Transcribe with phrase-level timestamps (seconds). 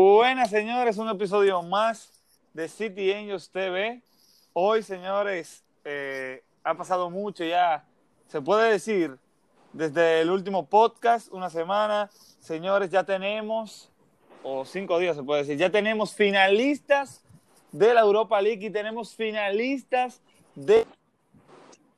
[0.00, 2.22] Buenas, señores, un episodio más
[2.54, 4.00] de City Angels TV.
[4.52, 7.84] Hoy, señores, eh, ha pasado mucho ya,
[8.28, 9.18] se puede decir,
[9.72, 12.10] desde el último podcast, una semana.
[12.38, 13.90] Señores, ya tenemos,
[14.44, 17.24] o cinco días se puede decir, ya tenemos finalistas
[17.72, 20.22] de la Europa League y tenemos finalistas
[20.54, 20.86] de...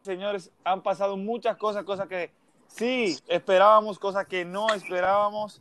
[0.01, 2.30] Señores, han pasado muchas cosas, cosas que
[2.66, 5.60] sí esperábamos, cosas que no esperábamos.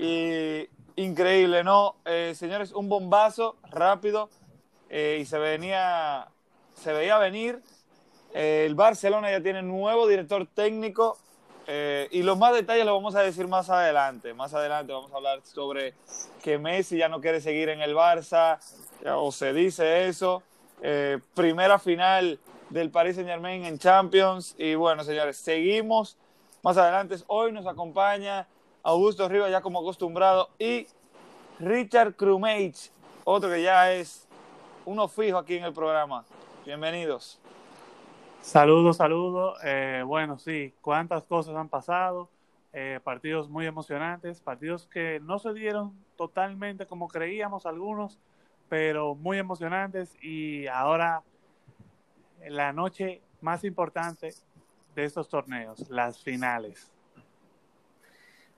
[0.00, 1.96] Y increíble, ¿no?
[2.04, 4.28] Eh, señores, un bombazo rápido
[4.88, 6.28] eh, y se venía,
[6.74, 7.62] se veía venir.
[8.34, 11.18] Eh, el Barcelona ya tiene nuevo director técnico
[12.10, 14.34] y los más detalles los vamos a decir más adelante.
[14.34, 15.94] Más adelante vamos a hablar sobre
[16.42, 18.58] que Messi ya no quiere seguir en el Barça,
[19.06, 20.42] o se dice eso.
[21.32, 24.56] primera final del Paris Saint Germain en Champions.
[24.58, 26.16] Y bueno, señores, seguimos
[26.64, 27.14] más adelante.
[27.28, 28.48] Hoy nos acompaña
[28.82, 30.86] Augusto Rivas, ya como acostumbrado, y
[31.58, 32.90] Richard Crumage,
[33.24, 34.26] otro que ya es
[34.86, 36.24] uno fijo aquí en el programa.
[36.64, 37.38] Bienvenidos.
[38.40, 39.58] Saludos, saludos.
[39.62, 42.30] Eh, bueno, sí, cuántas cosas han pasado.
[42.72, 48.18] Eh, partidos muy emocionantes, partidos que no se dieron totalmente como creíamos algunos,
[48.68, 51.22] pero muy emocionantes y ahora
[52.48, 54.32] la noche más importante
[54.94, 56.90] de estos torneos, las finales.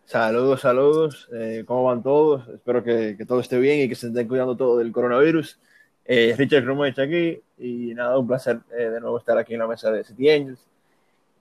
[0.04, 1.28] Saludos, saludos.
[1.32, 2.46] Eh, ¿Cómo van todos?
[2.48, 5.58] Espero que, todo esté bien y que se estén cuidando todo del coronavirus.
[6.04, 9.66] Eh, Richard Crumech aquí y nada, un placer eh, de nuevo estar aquí en la
[9.66, 10.66] mesa de City Angels.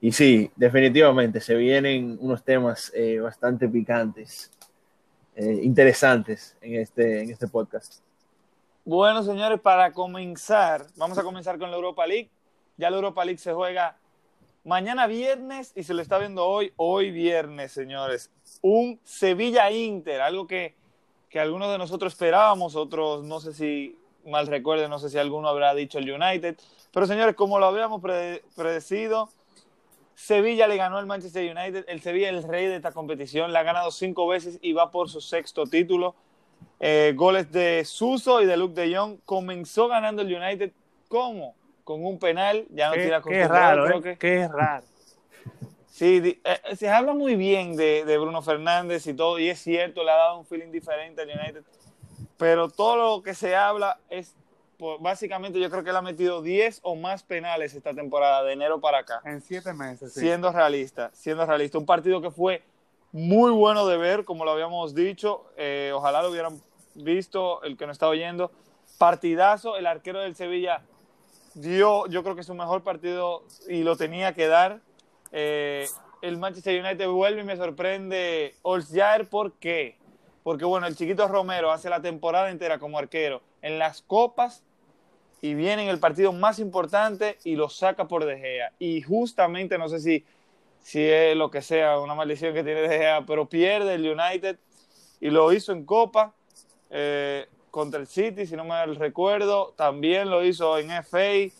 [0.00, 4.50] Y sí, definitivamente se vienen unos temas eh, bastante picantes,
[5.36, 8.00] interesantes en este, en este podcast.
[8.84, 12.30] Bueno, señores, para comenzar, vamos a comenzar con la Europa League.
[12.76, 13.96] Ya la Europa League se juega
[14.64, 18.30] Mañana viernes, y se lo está viendo hoy, hoy viernes, señores,
[18.62, 20.74] un Sevilla-Inter, algo que,
[21.28, 25.48] que algunos de nosotros esperábamos, otros no sé si mal recuerden, no sé si alguno
[25.48, 26.56] habrá dicho el United,
[26.92, 28.00] pero señores, como lo habíamos
[28.54, 29.28] predecido,
[30.14, 33.60] Sevilla le ganó al Manchester United, el Sevilla es el rey de esta competición, la
[33.60, 36.14] ha ganado cinco veces y va por su sexto título.
[36.78, 39.18] Eh, goles de Suso y de Luke de Jong.
[39.24, 40.72] Comenzó ganando el United.
[41.08, 41.54] ¿Cómo?
[41.84, 44.16] con un penal, ya no tira con Qué raro, ¿eh?
[44.18, 44.84] Qué raro.
[46.02, 50.10] Sí, eh, se habla muy bien de, Bruno Fernández y todo, y es cierto, le
[50.10, 51.62] ha dado un feeling diferente al United,
[52.36, 54.34] pero todo lo que se habla es,
[54.78, 58.52] pues, básicamente yo creo que él ha metido 10 o más penales esta temporada, de
[58.52, 59.20] enero para acá.
[59.24, 61.78] En siete meses, Siendo realista, siendo realista.
[61.78, 62.64] Un partido que fue
[63.12, 66.60] muy bueno de ver, como lo habíamos dicho, eh, ojalá lo hubieran
[66.96, 68.50] visto, el que no está oyendo.
[68.98, 70.82] Partidazo, el arquero del Sevilla
[71.54, 74.80] dio, yo creo que su mejor partido y lo tenía que dar.
[75.32, 75.88] Eh,
[76.20, 79.96] el Manchester United vuelve y me sorprende Olsjaer, ¿por qué?
[80.42, 84.62] Porque bueno, el chiquito Romero hace la temporada entera como arquero en las copas
[85.40, 88.72] y viene en el partido más importante y lo saca por De Gea.
[88.78, 90.24] Y justamente, no sé si,
[90.80, 94.58] si es lo que sea, una maldición que tiene De Gea, pero pierde el United
[95.20, 96.34] y lo hizo en copa.
[96.90, 99.72] Eh, contra el City, si no me recuerdo.
[99.76, 101.52] También lo hizo en FA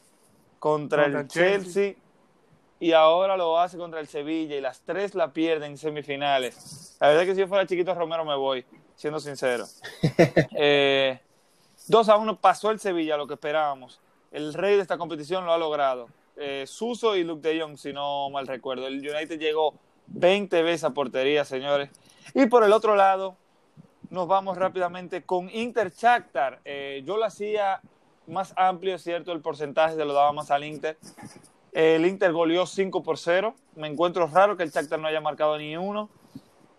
[0.60, 1.94] contra, el Chelsea.
[2.82, 4.56] Y ahora lo hace contra el Sevilla.
[4.56, 6.96] Y las tres la pierden en semifinales.
[6.98, 8.66] La verdad es que si yo fuera chiquito Romero me voy,
[8.96, 9.66] siendo sincero.
[9.66, 11.20] 2 eh,
[11.88, 14.00] a 1 pasó el Sevilla, lo que esperábamos.
[14.32, 16.08] El rey de esta competición lo ha logrado.
[16.36, 18.88] Eh, Suso y Luke de Jong, si no mal recuerdo.
[18.88, 19.74] El United llegó
[20.08, 21.88] 20 veces a portería, señores.
[22.34, 23.36] Y por el otro lado,
[24.10, 26.58] nos vamos rápidamente con Inter Shakhtar.
[26.64, 27.80] Eh, yo lo hacía
[28.26, 30.98] más amplio, cierto, el porcentaje se lo daba más al Inter.
[31.72, 33.54] El Inter goleó 5 por 0.
[33.76, 36.10] Me encuentro raro que el Shakhtar no haya marcado ni uno.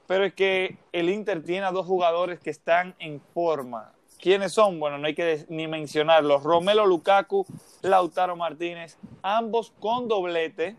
[0.07, 3.93] Pero es que el Inter tiene a dos jugadores que están en forma.
[4.19, 4.79] ¿Quiénes son?
[4.79, 6.43] Bueno, no hay que ni mencionarlos.
[6.43, 7.45] Romelo Lukaku,
[7.81, 10.75] Lautaro Martínez, ambos con doblete.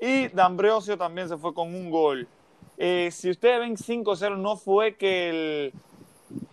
[0.00, 2.28] Y D'Ambrosio también se fue con un gol.
[2.76, 5.72] Eh, si ustedes ven 5-0, no fue que el,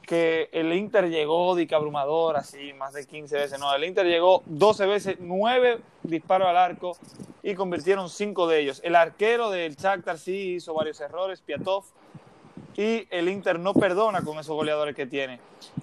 [0.04, 3.60] que el Inter llegó de abrumador, así, más de 15 veces.
[3.60, 6.98] No, el Inter llegó 12 veces, 9 disparos al arco
[7.44, 8.82] y convirtieron 5 de ellos.
[8.84, 11.84] El arquero del Shakhtar sí hizo varios errores, Piatov,
[12.76, 15.40] y el Inter no perdona con esos goleadores que tiene.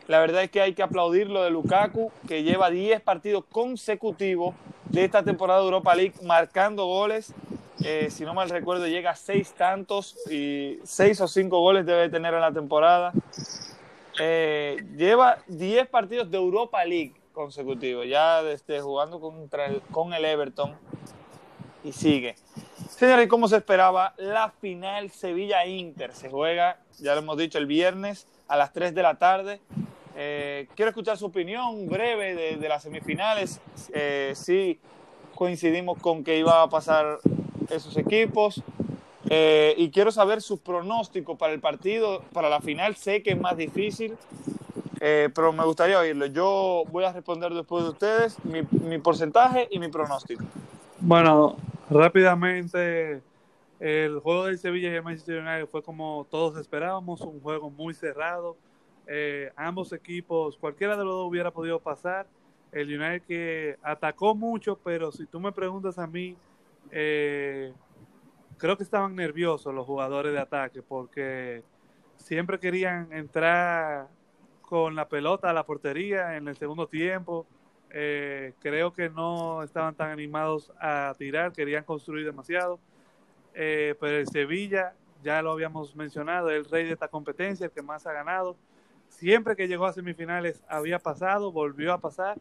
[0.07, 4.55] La verdad es que hay que aplaudir lo de Lukaku, que lleva 10 partidos consecutivos
[4.91, 7.35] de esta temporada de Europa League marcando goles
[7.85, 12.09] eh, si no mal recuerdo, llega a seis tantos y seis o cinco goles debe
[12.09, 13.13] tener en la temporada.
[14.21, 20.25] Eh, lleva 10 partidos de Europa League consecutivos, ya desde jugando contra el, con el
[20.25, 20.77] Everton
[21.85, 22.35] y sigue.
[22.91, 24.15] Señores, ¿cómo se esperaba?
[24.17, 29.03] La final Sevilla-Inter se juega, ya lo hemos dicho, el viernes a las 3 de
[29.03, 29.61] la tarde.
[30.17, 33.61] Eh, quiero escuchar su opinión breve de, las semifinales.
[33.93, 34.81] Eh, sí,
[35.37, 37.19] coincidimos con que iba a pasar
[37.71, 38.65] esos equipos.
[39.31, 42.97] Eh, y quiero saber su pronóstico para el partido, para la final.
[42.97, 44.17] Sé que es más difícil,
[45.01, 46.27] eh, pero me gustaría oírlo.
[46.27, 50.45] Yo voy a responder después de ustedes mi, mi porcentaje y mi pronóstico.
[51.01, 51.57] Bueno,
[51.91, 53.23] rápidamente,
[53.81, 57.95] el juego del Sevilla y el Manchester United fue como todos esperábamos, un juego muy
[57.95, 58.57] cerrado.
[59.07, 62.27] Eh, ambos equipos, cualquiera de los dos hubiera podido pasar.
[62.73, 66.37] El United que atacó mucho, pero si tú me preguntas a mí,
[66.91, 67.73] eh,
[68.59, 71.63] creo que estaban nerviosos los jugadores de ataque porque
[72.17, 74.09] siempre querían entrar
[74.61, 77.47] con la pelota a la portería en el segundo tiempo.
[77.91, 82.79] Eh, creo que no estaban tan animados a tirar, querían construir demasiado.
[83.55, 87.83] Eh, pero el Sevilla, ya lo habíamos mencionado, el rey de esta competencia, el que
[87.83, 88.57] más ha ganado.
[89.09, 92.39] Siempre que llegó a semifinales había pasado, volvió a pasar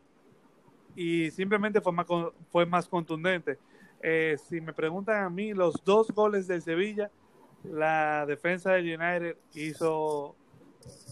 [0.96, 2.08] y simplemente fue más,
[2.52, 3.58] fue más contundente.
[4.02, 7.10] Eh, si me preguntan a mí, los dos goles del Sevilla,
[7.64, 10.36] la defensa del United hizo,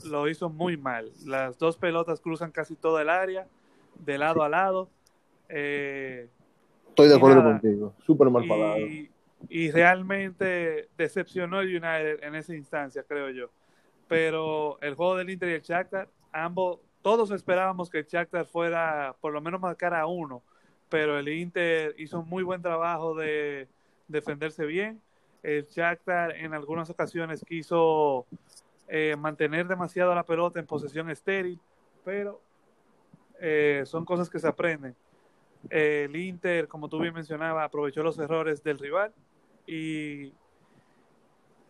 [0.05, 1.11] lo hizo muy mal.
[1.25, 3.47] Las dos pelotas cruzan casi todo el área,
[4.05, 4.89] de lado a lado.
[5.49, 6.29] Eh,
[6.89, 8.79] Estoy de acuerdo nada, contigo, súper mal parado.
[8.79, 9.11] y,
[9.49, 13.49] y realmente decepcionó el United en esa instancia, creo yo.
[14.07, 19.15] Pero el juego del Inter y el Shakhtar, ambos, todos esperábamos que el Shakhtar fuera
[19.19, 20.43] por lo menos marcar a uno,
[20.89, 23.67] pero el Inter hizo muy buen trabajo de
[24.07, 25.01] defenderse bien.
[25.43, 28.25] El Shakhtar en algunas ocasiones quiso
[28.87, 31.59] eh, mantener demasiado la pelota en posesión estéril,
[32.03, 32.41] pero
[33.39, 34.95] eh, son cosas que se aprenden.
[35.69, 39.11] El Inter, como tú bien mencionabas, aprovechó los errores del rival
[39.65, 40.31] y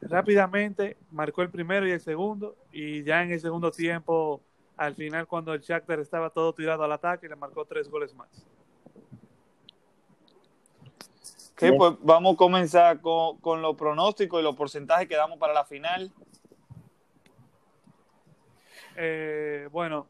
[0.01, 4.41] rápidamente marcó el primero y el segundo y ya en el segundo tiempo,
[4.75, 8.45] al final cuando el Shakhtar estaba todo tirado al ataque, le marcó tres goles más.
[11.55, 15.53] Ok, pues vamos a comenzar con, con los pronósticos y los porcentajes que damos para
[15.53, 16.11] la final.
[18.97, 20.07] Eh, bueno,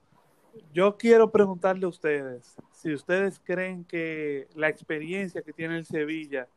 [0.73, 2.55] yo quiero preguntarle a ustedes
[2.85, 6.47] si ustedes creen que la experiencia que tiene el Sevilla,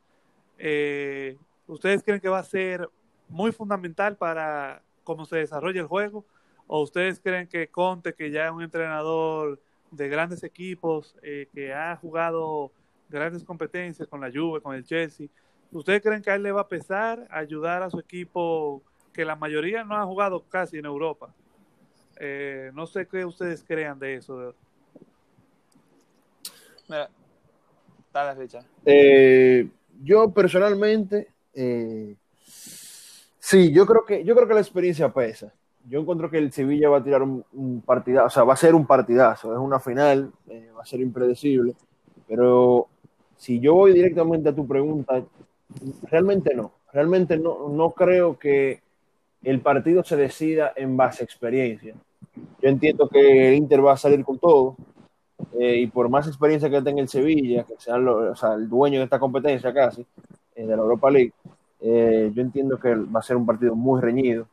[0.58, 2.88] eh, ustedes creen que va a ser
[3.28, 6.26] muy fundamental para cómo se desarrolla el juego,
[6.66, 9.58] o ustedes creen que Conte, que ya es un entrenador
[9.90, 12.72] de grandes equipos, eh, que ha jugado
[13.08, 15.28] grandes competencias con la Juve, con el Chelsea,
[15.72, 18.82] ¿ustedes creen que a él le va a pesar ayudar a su equipo
[19.12, 21.34] que la mayoría no ha jugado casi en Europa?
[22.20, 24.54] Eh, no sé qué ustedes crean de eso.
[26.88, 27.08] Mira,
[28.12, 28.64] dale, Richard.
[28.84, 29.68] Eh,
[30.02, 35.52] yo personalmente, eh, sí, yo creo que yo creo que la experiencia pesa.
[35.84, 38.56] Yo encuentro que el Sevilla va a tirar un, un partidazo, o sea, va a
[38.56, 41.74] ser un partidazo, es una final, eh, va a ser impredecible,
[42.26, 42.88] pero
[43.38, 45.24] si yo voy directamente a tu pregunta,
[46.10, 48.82] realmente no, realmente no, no creo que
[49.42, 51.94] el partido se decida en base a experiencia.
[52.60, 54.76] Yo entiendo que el Inter va a salir con todo,
[55.58, 58.68] eh, y por más experiencia que tenga el Sevilla, que sea lo, o sea, el
[58.68, 60.04] dueño de esta competencia casi,
[60.54, 61.32] eh, de la Europa League,
[61.80, 64.48] eh, yo entiendo que va a ser un partido muy reñido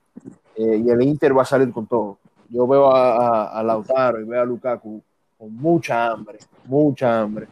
[0.55, 2.19] eh, y el Inter va a salir con todo.
[2.49, 5.01] Yo veo a, a, a, Lautaro y veo a Lukaku
[5.37, 7.47] con mucha hambre, mucha hambre,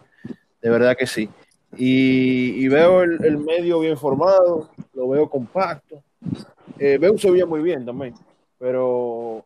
[0.64, 1.30] de verdad que sí.
[1.76, 6.04] Y, veo el, el, medio bien formado, lo veo compacto,
[6.80, 8.14] eh, veo un Sevilla muy bien también,
[8.60, 9.44] pero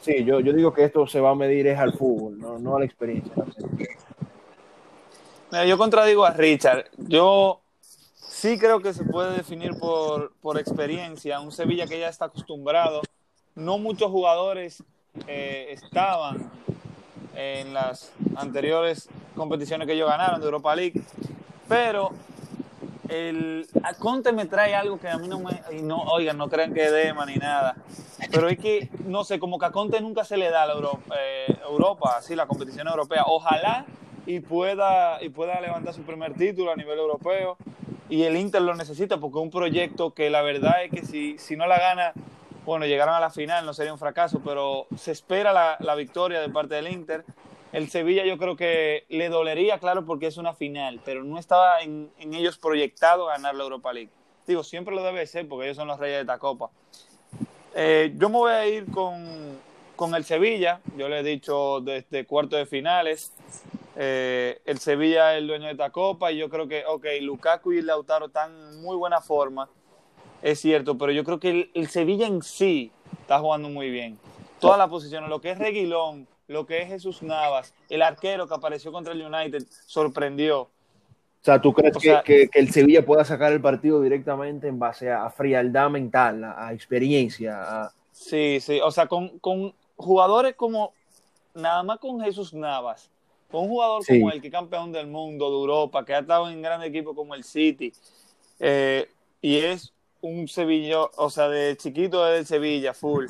[0.00, 2.76] sí, yo, yo digo que esto se va a medir es al fútbol, no, no
[2.76, 3.32] a la experiencia.
[5.52, 6.86] Mira, yo contradigo a Richard.
[6.96, 7.60] Yo
[8.16, 11.40] sí creo que se puede definir por, por experiencia.
[11.40, 13.02] Un Sevilla que ya está acostumbrado.
[13.54, 14.82] No muchos jugadores
[15.28, 16.50] eh, estaban
[17.36, 21.00] en las anteriores competiciones que ellos ganaron de Europa League,
[21.68, 22.10] pero
[23.08, 26.48] el a Conte me trae algo que a mí no me y no oigan no
[26.48, 27.76] crean que es dema ni nada
[28.30, 31.14] pero es que no sé como que a Conte nunca se le da la Europa,
[31.18, 33.24] eh, Europa así la competición europea.
[33.26, 33.86] Ojalá
[34.26, 37.56] y pueda y pueda levantar su primer título a nivel europeo
[38.08, 41.38] y el Inter lo necesita porque es un proyecto que la verdad es que si,
[41.38, 42.12] si no la gana
[42.64, 46.40] bueno llegaron a la final no sería un fracaso pero se espera la, la victoria
[46.40, 47.24] de parte del Inter
[47.74, 51.80] el Sevilla yo creo que le dolería, claro, porque es una final, pero no estaba
[51.80, 54.12] en, en, ellos proyectado ganar la Europa League.
[54.46, 56.70] Digo, siempre lo debe ser porque ellos son los reyes de esta copa.
[57.74, 59.58] Eh, yo me voy a ir con,
[59.96, 63.32] con, el Sevilla, yo le he dicho desde cuarto de finales.
[63.96, 67.72] Eh, el Sevilla es el dueño de esta copa y yo creo que, ok, Lukaku
[67.72, 69.68] y Lautaro están en muy buena forma,
[70.44, 74.18] es cierto, pero yo creo que el, el Sevilla en sí está jugando muy bien.
[74.60, 78.54] Todas las posiciones, lo que es Reguilón, lo que es Jesús Navas, el arquero que
[78.54, 80.60] apareció contra el United, sorprendió.
[80.60, 80.70] O
[81.40, 85.10] sea, ¿tú crees que, que, que, el Sevilla pueda sacar el partido directamente en base
[85.10, 87.62] a, frialdad mental, a, a experiencia?
[87.62, 87.92] A...
[88.12, 90.92] Sí, sí, o sea, con, con, jugadores como,
[91.54, 93.10] nada más con Jesús Navas,
[93.50, 94.20] con un jugador sí.
[94.20, 97.34] como el que campeón del mundo, de Europa, que ha estado en grandes equipos como
[97.34, 97.94] el City,
[98.60, 99.08] eh,
[99.40, 99.93] y es
[100.24, 103.26] un Sevilla, o sea, de chiquito es del Sevilla, full.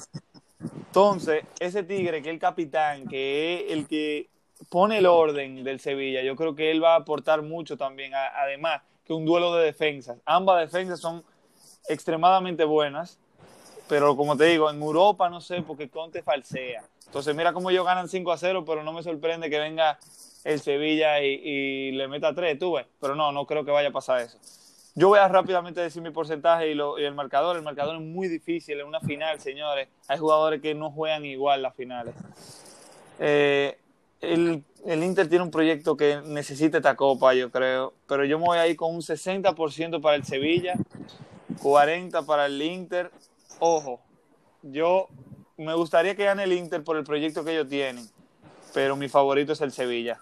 [0.87, 4.29] Entonces, ese Tigre, que es el capitán, que es el que
[4.69, 8.83] pone el orden del Sevilla, yo creo que él va a aportar mucho también, además
[9.05, 10.19] que un duelo de defensas.
[10.25, 11.25] Ambas defensas son
[11.89, 13.19] extremadamente buenas,
[13.89, 16.85] pero como te digo, en Europa no sé, porque Conte falsea.
[17.07, 19.99] Entonces, mira cómo ellos ganan 5 a 0, pero no me sorprende que venga
[20.45, 22.87] el Sevilla y, y le meta 3, tú ves.
[23.01, 24.39] Pero no, no creo que vaya a pasar eso.
[24.97, 27.57] Yo voy a rápidamente decir mi porcentaje y, lo, y, el marcador.
[27.57, 29.89] El marcador es muy difícil en una final, señores.
[30.07, 32.15] Hay jugadores que no juegan igual las finales.
[33.19, 33.77] Eh,
[34.21, 37.93] el, el, Inter tiene un proyecto que necesita esta copa, yo creo.
[38.07, 40.75] Pero yo me voy a ir con un 60% para el Sevilla,
[41.61, 43.11] 40% para el Inter.
[43.59, 44.01] Ojo,
[44.63, 45.09] yo
[45.57, 48.07] me gustaría que gane el Inter por el proyecto que ellos tienen.
[48.73, 50.21] Pero mi favorito es el Sevilla.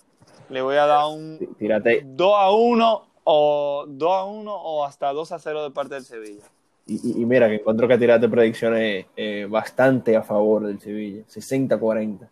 [0.49, 2.03] Le voy a dar un Tírate.
[2.05, 6.05] 2 a 1 o 2 a 1 o hasta 2 a 0 de parte del
[6.05, 6.45] Sevilla.
[6.87, 12.29] Y, y mira que encuentro que tiraste predicciones eh, bastante a favor del Sevilla, 60-40.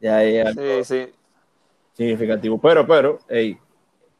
[0.00, 1.12] Ya es sí, sí.
[1.94, 2.58] significativo.
[2.58, 3.58] Pero, pero, hey,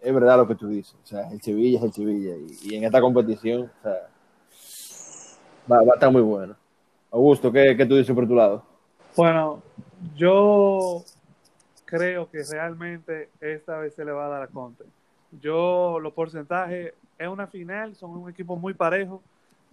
[0.00, 0.94] es verdad lo que tú dices.
[1.02, 2.34] O sea, el Sevilla es el Sevilla.
[2.36, 4.08] Y, y en esta competición, o sea,
[5.70, 6.54] va, va, a estar muy bueno.
[7.10, 8.62] Augusto, ¿qué, ¿qué tú dices por tu lado?
[9.16, 9.62] Bueno,
[10.14, 11.02] yo
[11.84, 14.84] creo que realmente esta vez se le va a dar a Conte.
[15.30, 19.22] Yo, los porcentajes, es una final, son un equipo muy parejo.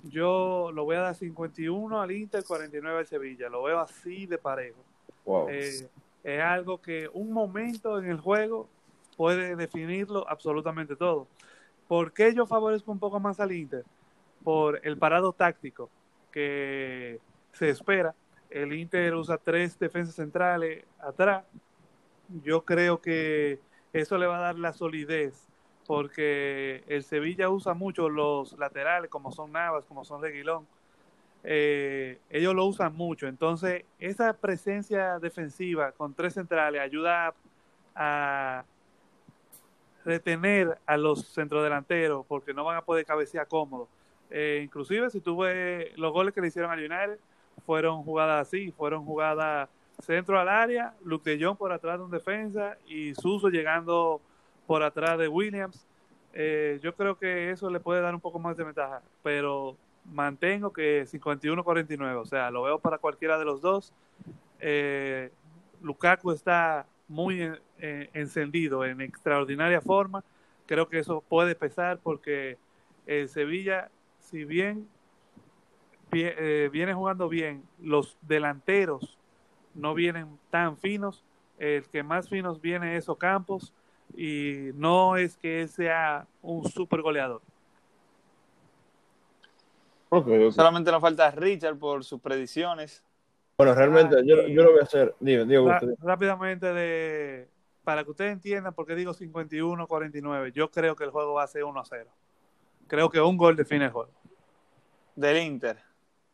[0.04, 3.50] Yo lo voy a dar 51 al Inter, 49 al Sevilla.
[3.50, 4.80] Lo veo así de parejo.
[5.26, 5.50] Wow.
[5.50, 5.88] Eh,
[6.24, 8.68] es algo que un momento en el juego
[9.16, 11.28] puede definirlo absolutamente todo.
[11.88, 13.84] ¿Por qué yo favorezco un poco más al Inter?
[14.44, 15.90] Por el parado táctico
[16.32, 17.20] que
[17.54, 18.14] se espera.
[18.50, 21.46] El Inter usa tres defensas centrales atrás.
[22.44, 23.60] Yo creo que
[23.94, 25.48] eso le va a dar la solidez
[25.86, 30.66] porque el Sevilla usa mucho los laterales, como son Navas, como son Reguilón.
[31.44, 33.28] Eh, ellos lo usan mucho.
[33.28, 37.34] Entonces, esa presencia defensiva con tres centrales ayuda
[37.96, 38.64] a,
[40.06, 43.88] retener a los centrodelanteros porque no van a poder cabecear cómodo.
[44.30, 47.20] Eh, inclusive, si tú ves los goles que le hicieron a United,
[47.66, 49.70] fueron jugadas así, fueron jugadas
[50.00, 54.22] centro al área, Luke de por atrás de un defensa y Suso llegando
[54.68, 55.86] por atrás de Williams.
[56.34, 60.74] Eh, yo creo que eso le puede dar un poco más de ventaja, pero mantengo
[60.74, 63.94] que 51-49, o sea, lo veo para cualquiera de los dos.
[64.60, 65.32] Eh,
[65.82, 70.24] Lukaku está muy eh, encendido, en extraordinaria forma.
[70.66, 72.58] Creo que eso puede pesar porque
[73.06, 74.88] el Sevilla, si bien
[76.14, 79.18] eh, viene jugando bien, los delanteros
[79.76, 81.24] no vienen tan finos.
[81.58, 83.74] El que más finos viene es Ocampos
[84.16, 87.42] y no es que sea un super goleador.
[90.10, 90.52] Okay, okay.
[90.52, 93.04] Solamente nos falta Richard por sus predicciones.
[93.58, 95.16] Bueno, realmente ah, yo, yo, lo voy a hacer.
[95.20, 97.48] Digo, digo rápidamente, de,
[97.84, 101.48] para que ustedes entiendan por qué digo 51-49, yo creo que el juego va a
[101.48, 102.06] ser 1-0.
[102.88, 104.12] Creo que un gol define el juego.
[105.16, 105.78] Del Inter.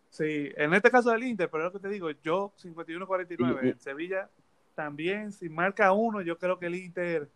[0.10, 3.60] Sí, en este caso del Inter, pero es lo que te digo, yo 51-49.
[3.63, 4.30] En Sevilla
[4.75, 7.30] también, si marca uno, yo creo que el Inter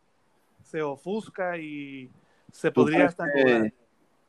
[0.63, 2.09] se ofusca y
[2.51, 3.73] se podría estar que,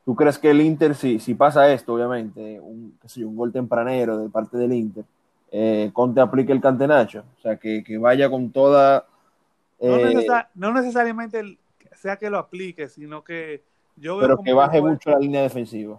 [0.04, 3.36] ¿Tú crees que el Inter, si, si pasa esto, obviamente, un, qué sé yo, un
[3.36, 5.04] gol tempranero de parte del Inter,
[5.50, 7.24] eh, Conte aplique el cantenacho?
[7.38, 9.06] O sea, que, que vaya con toda...
[9.78, 11.58] Eh, no, necesar, no, necesariamente el,
[11.94, 13.62] sea que lo aplique, sino que
[13.96, 14.28] yo veo...
[14.28, 15.98] Pero que baje mucho la línea defensiva.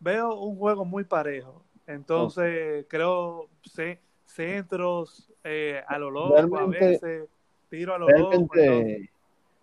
[0.00, 1.62] Veo un juego muy parejo.
[1.86, 2.88] Entonces, oh.
[2.88, 7.28] creo sé, centros eh, a lo loco realmente, a veces,
[7.70, 8.46] tiro a lo loco.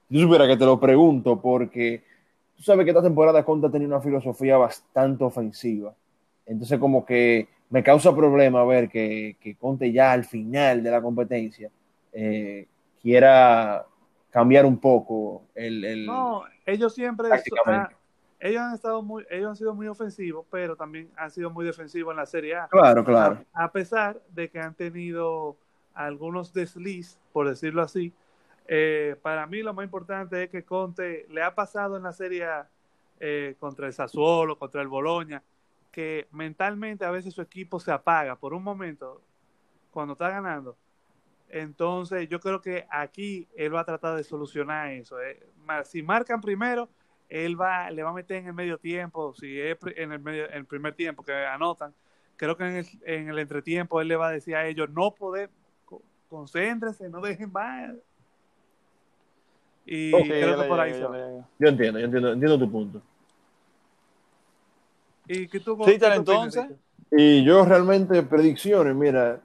[0.10, 2.04] Yo supiera que te lo pregunto porque
[2.56, 5.94] tú sabes que esta temporada Conte ha tenido una filosofía bastante ofensiva.
[6.46, 11.02] Entonces, como que me causa problema ver que, que Conte ya al final de la
[11.02, 11.72] competencia
[12.14, 12.68] eh,
[13.02, 13.86] quiera
[14.30, 17.90] cambiar un poco el, el no, ellos siempre ah,
[18.46, 22.12] ellos han estado muy, ellos han sido muy ofensivos, pero también han sido muy defensivos
[22.12, 22.68] en la Serie A.
[22.68, 23.44] Claro, claro.
[23.54, 25.58] A, a pesar de que han tenido
[25.94, 28.14] algunos desliz, por decirlo así,
[28.68, 32.46] eh, para mí lo más importante es que Conte le ha pasado en la Serie
[32.46, 32.68] A
[33.20, 35.42] eh, contra el Sassuolo, contra el Boloña,
[35.92, 39.22] que mentalmente a veces su equipo se apaga por un momento
[39.92, 40.76] cuando está ganando.
[41.50, 45.22] Entonces yo creo que aquí él va a tratar de solucionar eso.
[45.22, 45.40] Eh.
[45.86, 46.90] Si marcan primero,
[47.30, 50.50] él va, le va a meter en el medio tiempo, si es en el, medio,
[50.50, 51.94] en el primer tiempo que anotan,
[52.36, 55.12] creo que en el, en el entretiempo él le va a decir a ellos, no
[55.12, 55.50] poder,
[56.30, 57.94] concéntrense, no dejen más.
[59.86, 61.14] Y creo que por ahí yo,
[61.60, 63.02] yo, entiendo, yo entiendo, entiendo tu punto.
[65.28, 66.66] ¿Y qué tú, entonces?
[67.12, 69.40] Y yo realmente predicciones, mira,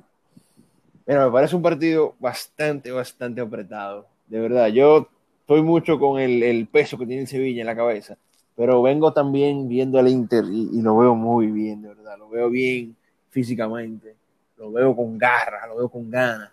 [1.07, 4.07] mira, me parece un partido bastante, bastante apretado.
[4.27, 5.09] De verdad, yo
[5.51, 8.17] estoy mucho con el, el peso que tiene el Sevilla en la cabeza,
[8.55, 12.17] pero vengo también viendo al Inter y, lo veo muy bien, de verdad.
[12.17, 12.95] Lo veo bien
[13.31, 14.15] físicamente,
[14.57, 16.53] lo veo con garra, lo veo con ganas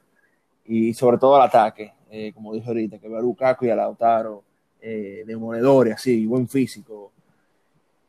[0.66, 3.76] y sobre todo al ataque, eh, como dije ahorita, que veo a Lukaku y a
[3.76, 4.44] Lautaro
[4.82, 7.12] eh, demoledores, así, buen físico,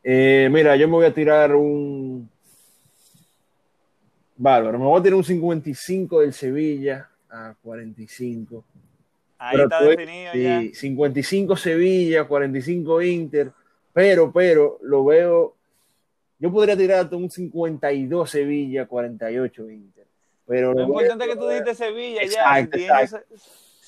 [0.02, 2.30] eh, mira, yo me voy a tirar un.
[4.38, 8.64] Bárbaro, me voy a tirar un 55 del Sevilla a 45.
[9.38, 10.62] Ahí está definido ya.
[10.72, 13.52] 55 Sevilla, 45 Inter,
[13.92, 15.54] pero, pero, lo veo.
[16.40, 20.06] Yo podría tirar un 52 Sevilla, 48 Inter.
[20.46, 23.02] Pero lo, importante es que tú dijiste Sevilla exacto, ya.
[23.02, 23.34] Exacto.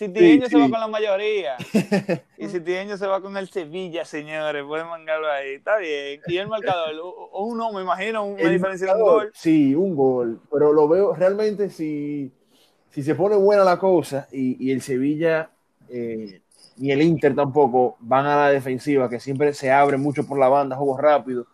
[0.01, 1.59] Si Tiño se va con la mayoría
[2.39, 5.57] y si Tiño se va con el Sevilla, señores, pueden mandarlo ahí.
[5.57, 6.23] Está bien.
[6.27, 6.95] Y el marcador,
[7.33, 9.31] uno, me imagino, una diferencia de un gol.
[9.35, 10.41] Sí, un gol.
[10.51, 12.33] Pero lo veo realmente si,
[12.91, 15.51] si se pone buena la cosa y, y el Sevilla
[15.89, 16.43] eh,
[16.77, 20.49] ni el Inter tampoco van a la defensiva, que siempre se abre mucho por la
[20.49, 21.47] banda, juegos rápidos.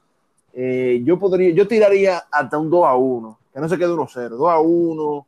[0.52, 4.28] Eh, yo podría, yo tiraría hasta un 2 a 1, que no se quede 1-0,
[4.28, 5.26] 2 a 1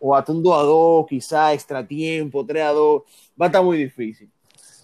[0.00, 3.02] o hasta un 2 a 2, quizá extra tiempo, 3 a 2,
[3.40, 4.30] va a estar muy difícil.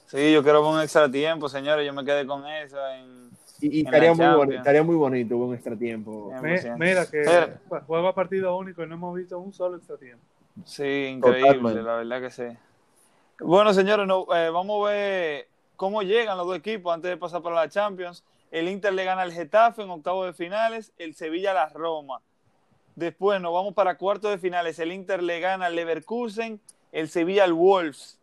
[0.07, 4.15] Sí, yo quiero un extra tiempo, señores, yo me quedé con eso en, y, estaría,
[4.15, 6.33] muy bonito, estaría muy bonito un extra tiempo.
[6.79, 7.25] mira que
[7.87, 10.25] juega partido único y no hemos visto un solo extra tiempo.
[10.65, 12.45] Sí, increíble, la verdad que sí.
[13.41, 17.43] Bueno, señores, no, eh, vamos a ver cómo llegan los dos equipos antes de pasar
[17.43, 18.23] para la Champions.
[18.51, 22.21] El Inter le gana al Getafe en octavos de finales, el Sevilla a la Roma.
[22.97, 24.79] Después nos vamos para cuartos de finales.
[24.79, 26.61] El Inter le gana al Leverkusen,
[26.93, 28.19] el Sevilla al Wolves.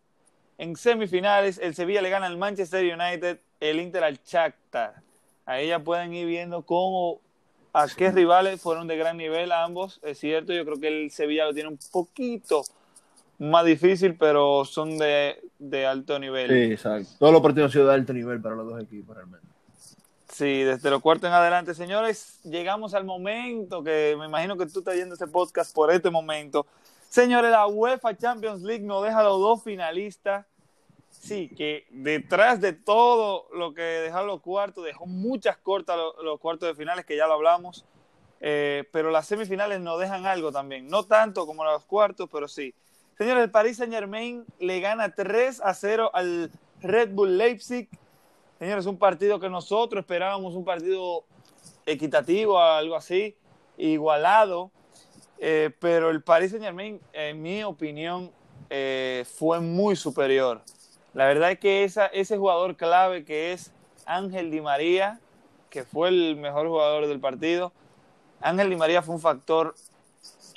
[0.60, 5.02] En semifinales, el Sevilla le gana al Manchester United, el Inter al Shakhtar.
[5.47, 7.21] Ahí ya pueden ir viendo cómo,
[7.71, 9.99] a qué rivales fueron de gran nivel ambos.
[10.03, 12.63] Es cierto, yo creo que el Sevilla lo tiene un poquito
[13.39, 16.49] más difícil, pero son de, de alto nivel.
[16.49, 17.10] Sí, exacto.
[17.17, 19.47] Todos los partidos han sido de alto nivel para los dos equipos realmente.
[20.29, 24.79] Sí, desde los cuartos en adelante, señores, llegamos al momento que me imagino que tú
[24.79, 26.67] estás viendo este podcast por este momento.
[27.10, 30.45] Señores, la UEFA Champions League nos deja los dos finalistas.
[31.19, 36.69] Sí, que detrás de todo lo que dejaron los cuartos, dejó muchas cortas los, cuartos
[36.69, 37.86] de finales, que ya lo hablamos.
[38.39, 40.88] Eh, pero las semifinales nos dejan algo también.
[40.88, 42.73] No tanto como los cuartos, pero sí.
[43.17, 46.51] Señores, el Paris Saint Germain le gana 3 a 0 al
[46.82, 47.89] Red Bull Leipzig
[48.60, 51.25] Señores, un partido que nosotros esperábamos un partido
[51.86, 53.36] equitativo, algo así,
[53.77, 54.71] igualado,
[55.38, 58.32] eh, pero el Paris Saint Germain, en mi opinión,
[58.71, 60.62] eh, fue muy superior.
[61.17, 63.73] La verdad es que ese jugador clave que es
[64.06, 65.19] Ángel Di María,
[65.71, 67.73] que fue el mejor jugador del partido,
[68.39, 69.73] Ángel Di María fue un factor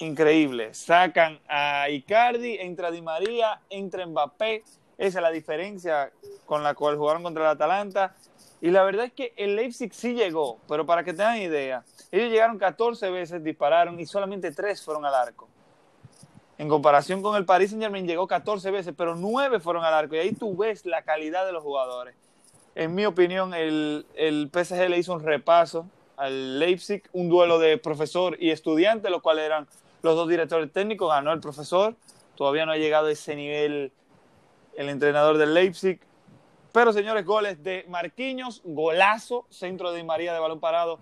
[0.01, 0.75] increíble.
[0.75, 4.63] Sacan a Icardi, entra Di María, entra Mbappé,
[4.99, 6.13] esa es la diferencia
[6.45, 8.15] con la cual jugaron contra el Atalanta.
[8.61, 12.31] Y la verdad es que el Leipzig sí llegó, pero para que tengan idea, ellos
[12.31, 15.49] llegaron 14 veces, dispararon y solamente 3 fueron al arco.
[16.61, 20.15] En comparación con el Paris Saint Germain llegó 14 veces, pero 9 fueron al arco.
[20.15, 22.15] Y ahí tú ves la calidad de los jugadores.
[22.75, 24.05] En mi opinión, el,
[24.53, 25.87] PSG le hizo un repaso
[26.19, 29.69] al Leipzig, un duelo de profesor y estudiante, los cuales eran
[30.03, 31.09] los dos directores técnicos.
[31.09, 31.95] Ganó el profesor.
[32.35, 33.91] Todavía no ha llegado a ese nivel
[34.77, 35.99] el entrenador del Leipzig.
[36.73, 40.99] Pero señores, goles de Marquinhos, golazo, centro de María de balón parado,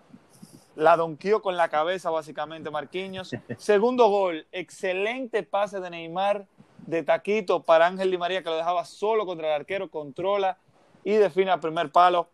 [0.79, 3.35] la donqueó con la cabeza básicamente Marquinhos.
[3.59, 6.47] Segundo gol, excelente pase de Neymar
[6.87, 10.57] de taquito para Ángel Di María que lo dejaba solo contra el arquero, controla
[11.03, 12.29] y define al primer palo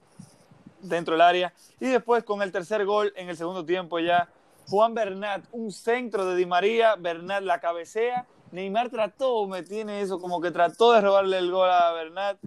[0.82, 1.54] dentro del área.
[1.80, 4.28] Y después con el tercer gol en el segundo tiempo ya,
[4.68, 10.20] Juan Bernat, un centro de Di María, Bernat la cabecea Neymar trató, me tiene eso,
[10.20, 12.38] como que trató de robarle el gol a Bernat,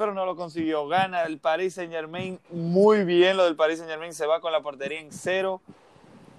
[0.00, 0.88] pero no lo consiguió.
[0.88, 4.50] Gana el Paris Saint Germain muy bien, lo del Paris Saint Germain se va con
[4.50, 5.60] la portería en cero.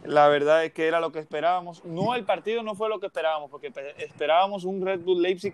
[0.04, 1.86] La verdad es que era lo que esperábamos.
[1.86, 5.54] No, el partido no fue lo que esperábamos, porque esperábamos un Red Bull Leipzig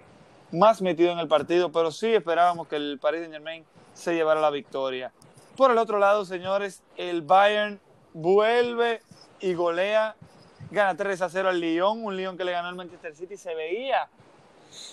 [0.54, 4.40] más metido en el partido, pero sí esperábamos que el Paris Saint Germain se llevara
[4.40, 5.12] la victoria.
[5.58, 7.78] Por el otro lado, señores, el Bayern
[8.14, 9.02] vuelve
[9.42, 10.16] y golea,
[10.72, 13.54] gana 3 a 0 al Lyon, un Lyon que le ganó al Manchester City, se
[13.54, 14.08] veía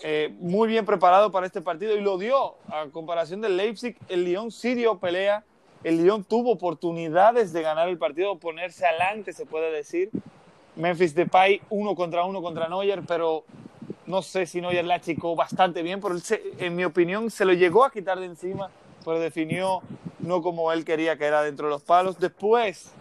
[0.02, 2.54] eh, muy bien preparado para este partido y lo dio.
[2.68, 5.44] A comparación del Leipzig, el Lyon sí dio pelea,
[5.82, 10.10] el Lyon tuvo oportunidades de ganar el partido, ponerse adelante, se puede decir.
[10.76, 13.44] Memphis Depay uno contra uno contra Neuer, pero
[14.06, 16.16] no sé si Neuer la achicó bastante bien, pero
[16.58, 18.70] en mi opinión se lo llegó a quitar de encima,
[19.04, 19.82] pero definió
[20.18, 22.18] no como él quería que era dentro de los palos.
[22.18, 22.92] Después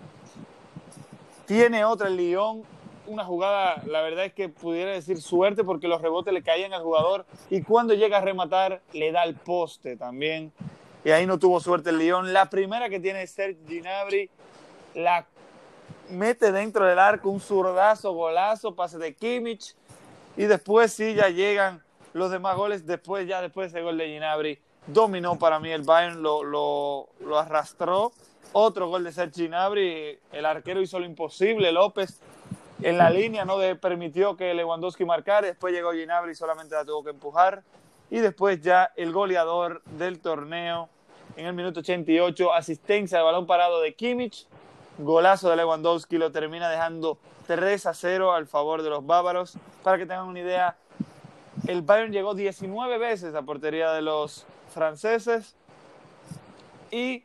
[1.46, 2.64] tiene otra el Lyon,
[3.08, 6.84] una jugada, la verdad es que pudiera decir suerte porque los rebotes le caían al
[6.84, 10.52] jugador y cuando llega a rematar le da el poste también.
[11.04, 12.32] Y ahí no tuvo suerte el Lyon.
[12.32, 14.30] La primera que tiene Serge Ginabri
[14.96, 15.26] la
[16.10, 19.76] mete dentro del arco un zurdazo, golazo, pase de Kimmich
[20.38, 22.86] y después sí ya llegan los demás goles.
[22.86, 27.10] Después ya después de ese gol de Ginabri dominó para mí el Bayern, lo, lo,
[27.20, 28.14] lo arrastró.
[28.54, 32.22] Otro gol de Serge Ginabri, el arquero hizo lo imposible, López
[32.84, 37.04] en la línea no permitió que Lewandowski marcara, después llegó Ginabri y solamente la tuvo
[37.04, 37.64] que empujar.
[38.10, 40.90] Y después ya el goleador del torneo
[41.36, 44.48] en el minuto 88, asistencia de balón parado de Kimmich,
[45.00, 47.18] golazo de Lewandowski, lo termina dejando
[47.48, 49.58] 3 a 0 al favor de los bávaros.
[49.82, 50.78] Para que tengan una idea,
[51.68, 55.56] el Bayern llegó 19 veces a portería de los franceses
[56.92, 57.24] y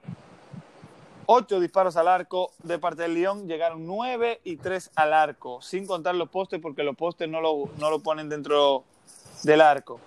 [1.30, 5.86] ocho disparos al arco de parte del Lyon, llegaron nueve y tres al arco, sin
[5.86, 8.84] contar los postes porque los postes no lo, no lo ponen dentro
[9.42, 10.00] del arco.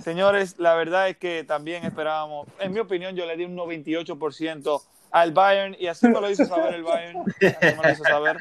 [0.00, 4.82] Señores, la verdad es que también esperábamos, en mi opinión yo le di un 98%
[5.12, 7.20] al Bayern y así me lo hizo saber el Bayern.
[7.20, 8.38] Así me lo hizo saber.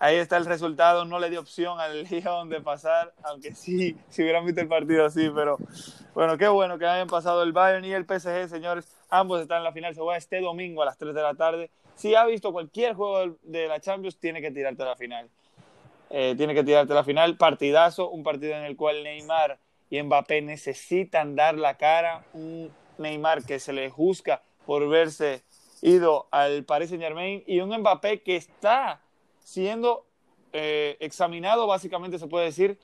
[0.00, 1.04] Ahí está el resultado.
[1.04, 5.06] No le dio opción al Lyon de pasar, aunque sí, si hubieran visto el partido
[5.06, 5.56] así, pero
[6.14, 8.93] bueno, qué bueno que hayan pasado el Bayern y el PSG, señores.
[9.14, 9.94] Ambos están en la final.
[9.94, 11.70] Se juega este domingo a las 3 de la tarde.
[11.94, 15.30] Si ha visto cualquier juego de la Champions, tiene que tirarte a la final.
[16.10, 17.36] Eh, tiene que tirarte a la final.
[17.36, 22.24] Partidazo, un partido en el cual Neymar y Mbappé necesitan dar la cara.
[22.32, 25.44] Un Neymar que se le juzga por verse
[25.80, 29.00] ido al Paris Saint Germain y un Mbappé que está
[29.44, 30.06] siendo
[30.52, 32.80] eh, examinado, básicamente se puede decir,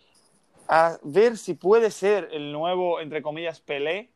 [0.69, 4.11] a ver si puede ser el nuevo, entre comillas, Pelé,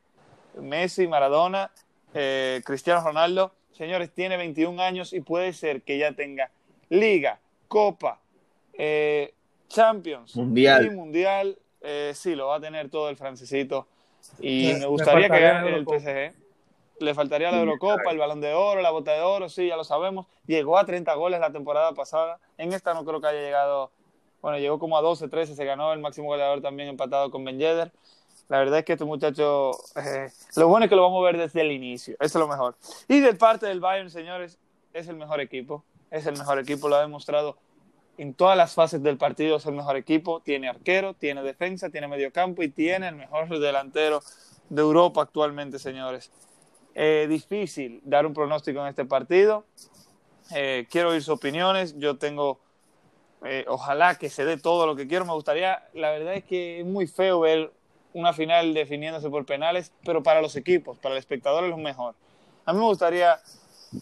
[0.60, 1.72] Messi, Maradona,
[2.14, 3.52] eh, Cristiano Ronaldo.
[3.72, 6.50] Señores, tiene 21 años y puede ser que ya tenga
[6.88, 8.20] Liga, Copa,
[8.72, 9.34] eh,
[9.68, 10.86] Champions, Mundial.
[10.86, 11.58] y Mundial.
[12.14, 13.86] sí, lo va a tener todo el francesito.
[14.40, 16.44] Y me gustaría que gane el PSG
[17.00, 19.84] le faltaría la Eurocopa, el Balón de Oro, la Bota de Oro, sí, ya lo
[19.84, 20.26] sabemos.
[20.46, 22.38] Llegó a 30 goles la temporada pasada.
[22.58, 23.90] En esta no creo que haya llegado,
[24.40, 27.58] bueno, llegó como a 12, 13, se ganó el máximo goleador también empatado con Ben
[27.58, 27.92] Yedder.
[28.48, 31.38] La verdad es que este muchacho, eh, lo bueno es que lo vamos a ver
[31.38, 32.76] desde el inicio, eso es lo mejor.
[33.08, 34.58] Y de parte del Bayern, señores,
[34.92, 37.56] es el mejor equipo, es el mejor equipo, lo ha demostrado
[38.18, 42.06] en todas las fases del partido, es el mejor equipo, tiene arquero, tiene defensa, tiene
[42.06, 44.20] mediocampo y tiene el mejor delantero
[44.68, 46.30] de Europa actualmente, señores.
[46.94, 49.64] Eh, difícil dar un pronóstico en este partido.
[50.54, 51.98] Eh, quiero oír sus opiniones.
[51.98, 52.60] Yo tengo,
[53.44, 55.24] eh, ojalá que se dé todo lo que quiero.
[55.24, 57.72] Me gustaría, la verdad es que es muy feo ver
[58.14, 62.14] una final definiéndose por penales, pero para los equipos, para el espectador es lo mejor.
[62.64, 63.38] A mí me gustaría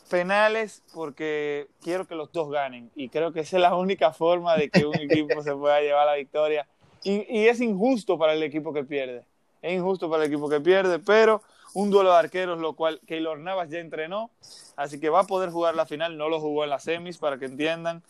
[0.09, 4.57] penales porque quiero que los dos ganen y creo que esa es la única forma
[4.57, 6.67] de que un equipo se pueda llevar la victoria.
[7.05, 9.25] Y, es injusto para el equipo que pierde.
[9.61, 11.43] Es injusto para el equipo que pierde, pero
[11.75, 14.31] un duelo de arqueros, lo cual Keylor Navas ya entrenó,
[14.77, 17.39] así que va a poder jugar la final, no lo jugó en las semis para
[17.39, 18.03] que entiendan,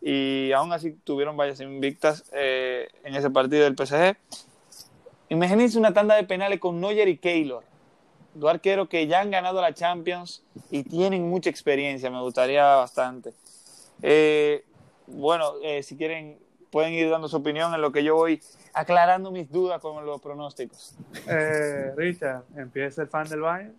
[0.00, 4.16] y aún así tuvieron varias invictas eh, en ese partido del PSG.
[5.30, 7.62] Imagínense una tanda de penales con Neuer y Keylor,
[8.34, 13.32] dos arqueros que ya han ganado la Champions y tienen mucha experiencia, me gustaría bastante.
[14.02, 14.64] Eh,
[15.06, 16.38] bueno, eh, si quieren
[16.70, 18.40] pueden ir dando su opinión en lo que yo voy
[18.72, 20.94] aclarando mis dudas con los pronósticos.
[21.26, 23.74] Eh, Richard, ¿empieza el fan del Bayern?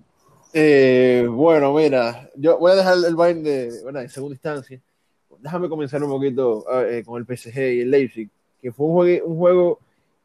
[0.54, 4.80] Eh, bueno, mira, yo voy a dejar el Bayern de, bueno, en segunda instancia.
[5.40, 8.30] Déjame comenzar un poquito eh, con el PSG y el Leipzig,
[8.62, 9.80] que fue un juego, un juego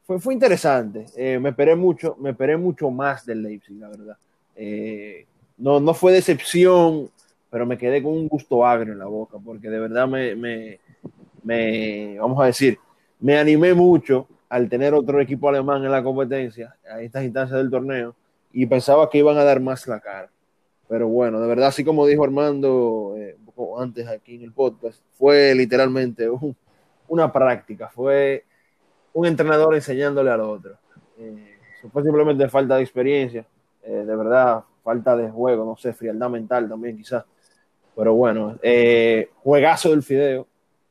[0.05, 1.07] fue, fue interesante.
[1.17, 4.17] Eh, me esperé mucho, me esperé mucho más del Leipzig, la verdad.
[4.57, 5.27] Eh,
[5.59, 7.11] no, no fue decepción,
[7.51, 10.81] pero me quedé con un gusto agrio en la boca, porque de verdad me, me,
[11.43, 12.79] me, vamos a decir,
[13.21, 17.71] me animé mucho al tener otro equipo alemán en la competencia, a estas instancias del
[17.71, 18.15] torneo,
[18.53, 20.31] y pensaba que iban a dar más la cara.
[20.89, 23.37] Pero bueno, de verdad, así como dijo Armando eh,
[23.79, 26.55] antes aquí en el podcast, fue literalmente un,
[27.09, 28.45] una práctica, fue
[29.15, 30.77] un entrenador enseñándole al otro.
[31.19, 31.57] Eh,
[31.91, 33.47] fue simplemente falta de experiencia,
[33.83, 37.25] eh, de verdad, falta de juego, no sé, frialdad mental también quizás.
[37.97, 40.47] Pero bueno, eh, juegazo del Fideo.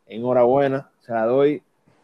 [0.08, 1.62] Enhorabuena, se la doy.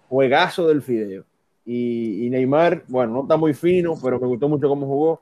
[0.09, 1.25] Juegazo del Fideo.
[1.65, 5.21] Y, Neymar, bueno, no está muy fino, pero me gustó mucho cómo jugó.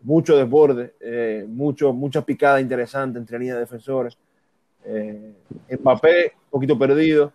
[0.00, 4.18] Mucho desborde, eh, mucho, mucha picada interesante entre líneas de defensores.
[4.84, 5.34] Eh,
[5.78, 7.32] Mbappé, un poquito perdido.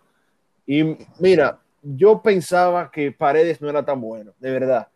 [0.66, 4.88] Y mira, yo pensaba que Paredes no era tan bueno, de verdad.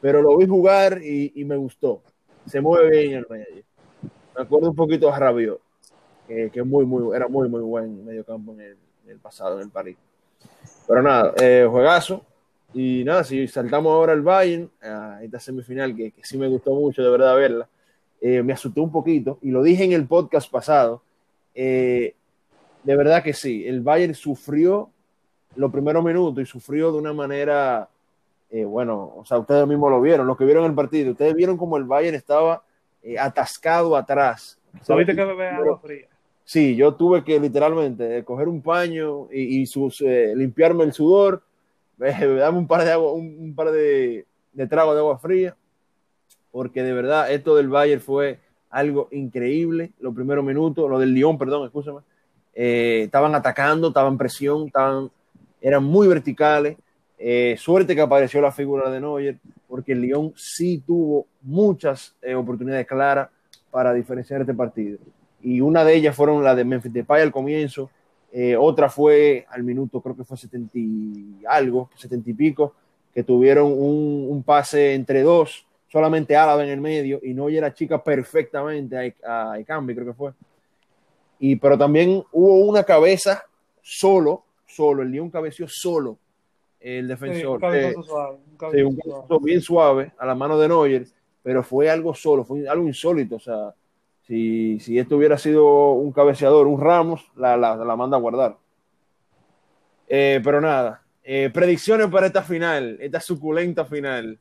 [0.00, 2.02] Pero lo vi jugar y, me gustó.
[2.46, 3.62] Se mueve bien el medio.
[4.36, 5.60] Me acuerdo un poquito a Rabiot,
[6.26, 9.64] que, que muy, muy, era muy, muy buen mediocampo en el, en el pasado, en
[9.64, 9.96] el París.
[10.86, 12.24] Pero nada, eh, juegazo.
[12.72, 16.74] Y nada, si saltamos ahora al Bayern, a esta semifinal que, que sí me gustó
[16.74, 17.68] mucho, de verdad, verla,
[18.20, 19.38] eh, me asustó un poquito.
[19.42, 21.02] Y lo dije en el podcast pasado.
[21.54, 22.14] Eh,
[22.84, 24.90] de verdad que sí, el Bayern sufrió
[25.56, 27.88] los primeros minutos y sufrió de una manera,
[28.50, 31.56] eh, bueno, o sea, ustedes mismos lo vieron, los que vieron el partido, ustedes vieron
[31.56, 32.62] como el Bayern estaba
[33.02, 34.58] eh, atascado atrás.
[34.82, 36.06] ¿Sabiste que bebé agua fría?
[36.44, 40.92] Sí, yo tuve que literalmente eh, coger un paño y, y sus, eh, limpiarme el
[40.92, 41.42] sudor,
[41.96, 45.56] darme un par de agua, un, un par de, de tragos de agua fría,
[46.50, 48.38] porque de verdad esto del Bayern fue
[48.70, 49.92] algo increíble.
[50.00, 52.00] Los primeros minutos, lo del Lyon, perdón, escúchame,
[52.54, 55.10] eh, estaban atacando, estaban presión, estaban,
[55.60, 56.76] eran muy verticales.
[57.18, 62.34] Eh, suerte que apareció la figura de Neuer, porque el Lyon sí tuvo muchas eh,
[62.34, 63.28] oportunidades claras
[63.70, 64.98] para diferenciar este partido.
[65.42, 67.90] Y una de ellas fueron la de Memphis Depay al comienzo,
[68.32, 72.74] eh, otra fue al minuto, creo que fue 70 y algo, 70 y pico,
[73.12, 79.16] que tuvieron un, pase entre dos, solamente Álava en el medio, y Neuer achica perfectamente
[79.24, 80.32] a, a creo que fue.
[81.38, 83.44] Y, pero también hubo una cabeza
[83.82, 86.18] solo, solo, el Lyon cabeció solo
[86.80, 87.62] el Sí, defensor.
[87.64, 89.10] un Eh, suave, un Sí, cabezazo un suave.
[89.10, 91.06] cabezazo bien suave a la mano de Neuer,
[91.42, 93.36] pero fue algo solo, fue algo insólito.
[93.36, 93.74] O sea,
[94.26, 98.56] si, si esto hubiera sido un cabeceador, un Ramos, la, la, la manda a guardar.
[100.08, 104.38] Eh, pero nada, eh, predicciones para esta final, esta suculenta final,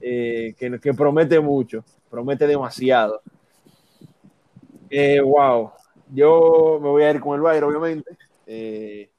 [0.00, 3.20] eh, que, que promete mucho, promete demasiado.
[4.90, 5.72] Eh, wow,
[6.14, 8.16] yo me voy a ir con el Bayern, obviamente.
[8.46, 9.10] Eh,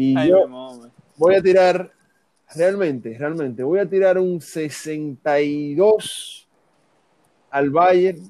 [0.00, 0.88] y Ay, yo, mamá.
[1.16, 1.90] voy a tirar,
[2.54, 6.46] realmente, realmente, voy a tirar un 62
[7.50, 8.20] al Bayern,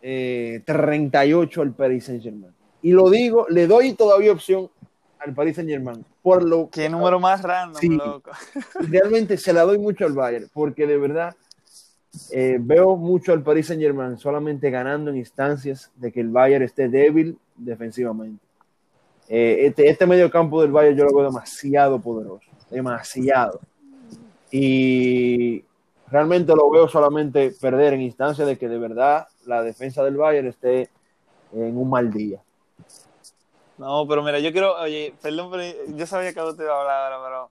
[0.00, 2.54] eh, 38 al Paris Saint Germain.
[2.80, 4.70] Y lo digo, le doy todavía opción
[5.18, 7.88] al Paris Saint Germain, por lo Qué número más random, Sí.
[7.90, 8.30] loco.
[8.88, 11.36] realmente se la doy mucho al Bayern, porque de verdad
[12.32, 16.64] eh, veo mucho al Paris Saint Germain solamente ganando en instancias de que el Bayern
[16.64, 18.42] esté débil defensivamente.
[19.32, 23.60] Eh, este, este medio campo del Bayern yo lo veo demasiado poderoso, demasiado.
[24.50, 25.64] Y
[26.08, 30.48] realmente lo veo solamente perder en instancias de que de verdad la defensa del Bayern
[30.48, 30.90] esté
[31.52, 32.40] en un mal día.
[33.78, 35.62] No, pero mira, yo quiero, oye, perdón, pero
[35.96, 37.50] yo sabía que usted iba a hablar ahora, pero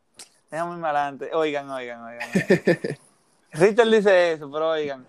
[0.51, 1.29] déjame ir adelante.
[1.33, 2.29] Oigan, oigan, oigan.
[3.53, 5.05] Richard dice eso, pero oigan,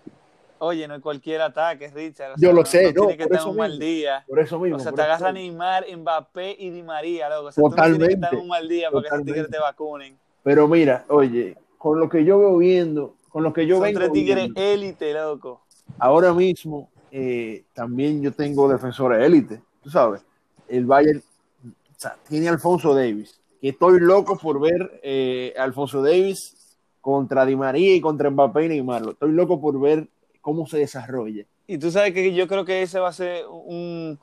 [0.61, 2.33] oye, no es cualquier ataque, Richard.
[2.33, 4.23] o Yo lo sé, no, tiene que por tener eso un mal día.
[4.27, 4.77] Por eso mismo.
[4.77, 5.49] O sea, te eso agarra mismo.
[5.59, 7.47] Neymar, Mbappé y Di María, loco.
[7.47, 9.33] O sea, tú no tienes que estar Totalmente, un mal día para que esos totalmente.
[9.33, 10.17] tigres te vacunen.
[10.43, 14.49] Pero mira, oye, con lo que yo veo viendo, con lo que yo tres tigres
[14.55, 15.61] élite, loco.
[15.97, 20.21] ahora mismo eh, también yo tengo defensores élite, tú sabes.
[20.67, 21.21] El Bayern
[21.65, 26.77] o sea, tiene a Alfonso Davis, que estoy loco por ver eh, a Alfonso Davis
[27.01, 29.03] contra Di María y contra Mbappé y Neymar.
[29.09, 30.07] Estoy loco por ver
[30.41, 31.45] cómo se desarrolla.
[31.67, 34.19] Y tú sabes que yo creo que ese va a ser un,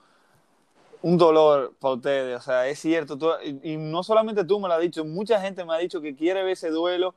[1.02, 2.37] un dolor para ustedes.
[2.37, 3.16] O sea, es cierto.
[3.16, 6.00] tú- y, y no solamente tú me lo has dicho, mucha gente me ha dicho
[6.00, 7.14] que quiere ver ese duelo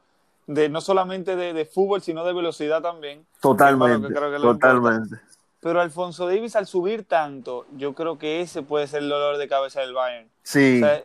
[0.47, 3.25] de no solamente de, de fútbol, sino de velocidad también.
[3.41, 5.17] Totalmente, Que creo totalmente.
[5.59, 9.47] Pero Alfonso Davis al subir tanto, yo creo que ese puede ser el dolor de
[9.47, 10.27] cabeza del Bayern.
[10.41, 11.03] Sí, O sea,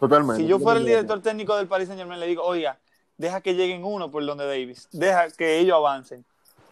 [0.00, 0.42] totalmente.
[0.42, 2.78] si yo fuera el director técnico del Paris Saint Germain, le digo, oiga,
[3.18, 6.24] deja que lleguen uno por donde Davis, deja que ellos avancen.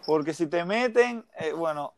[0.07, 1.95] Porque si te meten, eh, bueno,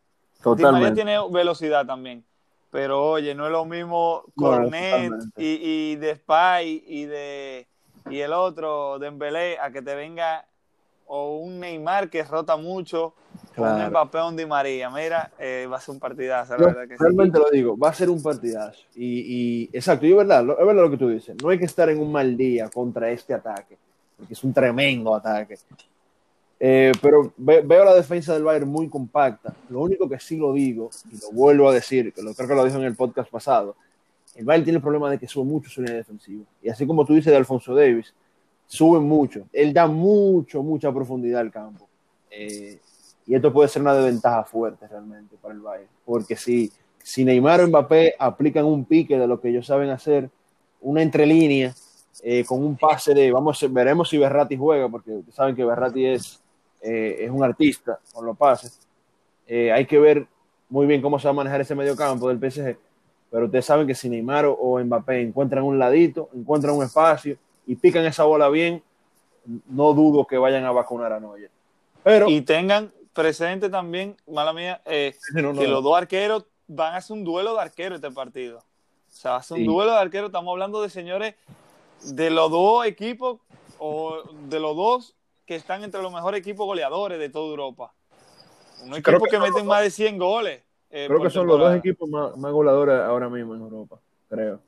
[0.57, 2.25] Di María tiene velocidad también.
[2.71, 7.67] Pero oye, no es lo mismo Cornet y, y de Spy y de
[8.11, 10.47] y el otro Dembélé a que te venga
[11.07, 13.15] o un Neymar que rota mucho o un
[13.55, 13.91] Claro.
[13.91, 14.91] Mbappé un Di María.
[14.91, 17.03] Mira, eh, va a ser un partidazo, la Yo verdad que sí.
[17.03, 18.83] realmente lo digo, va a ser un partidazo.
[18.95, 21.37] Y, y exacto, y es verdad, es verdad lo que tú dices.
[21.43, 23.79] No hay que estar en un mal día contra este ataque,
[24.19, 25.57] porque es un tremendo ataque.
[26.59, 29.55] Eh, pero ve- veo la defensa del Bayern muy compacta.
[29.69, 32.77] Lo único que sí lo digo, y lo vuelvo a decir, creo que lo dije
[32.79, 33.77] en el podcast pasado,
[34.35, 36.45] el Bayern tiene el problema de que sube mucho su línea defensiva.
[36.63, 38.13] Y así como tú dices de Alfonso Davis,
[38.67, 39.47] sube mucho.
[39.53, 41.87] Él da mucho, mucha profundidad al campo.
[42.31, 42.79] Eh,
[43.27, 45.89] y esto puede ser una desventaja fuerte realmente para el Bayern.
[46.05, 46.71] Porque si,
[47.03, 50.31] si Neymar o Mbappé aplican un pique de lo que ellos saben hacer,
[50.81, 51.75] una entrelínea
[52.23, 56.41] eh, con un pase de, vamos, veremos si Berratti juega, porque saben que Berratti es,
[56.89, 58.79] eh, es un artista con los pases.
[59.47, 60.27] Eh, hay que ver
[60.69, 62.77] muy bien cómo se va a manejar ese medio campo del PSG,
[63.29, 67.75] pero ustedes saben que si Neymar o Mbappé encuentran un ladito, encuentran un espacio y
[67.75, 68.83] pican esa bola bien,
[69.69, 71.51] no dudo que vayan a vacunar a Neuer.
[72.05, 77.25] Pero, y tengan presente también, mala mía, que los dos arqueros van a hacer un
[77.25, 78.59] duelo de arqueros este partido.
[78.59, 78.63] O
[79.09, 80.29] sea, va a ser un duelo de arqueros.
[80.29, 81.35] Estamos hablando de señores
[82.05, 83.41] de los dos equipos
[83.79, 85.16] o de los dos
[85.47, 87.93] que están entre los mejores equipos goleadores de toda Europa.
[88.83, 90.63] Un equipo que, meten más de 100 goles.
[90.91, 94.61] Eh, creo que son los dos equipos más, más, goleadores ahora mismo en Europa, creo.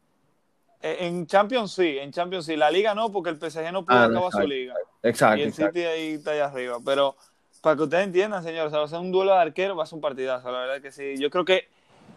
[0.80, 2.56] Eh, en Champions sí, en Champions sí.
[2.56, 4.74] La Liga no, porque el PSG no pudo ah, acabar su liga.
[5.02, 5.40] Exacto.
[5.40, 6.78] Y el City ahí está allá arriba.
[6.84, 7.16] Pero
[7.60, 9.96] para que ustedes entiendan, señores, va a ser un duelo de arquero, va a ser
[9.96, 11.16] un partidazo, la verdad que sí.
[11.18, 11.68] Yo creo que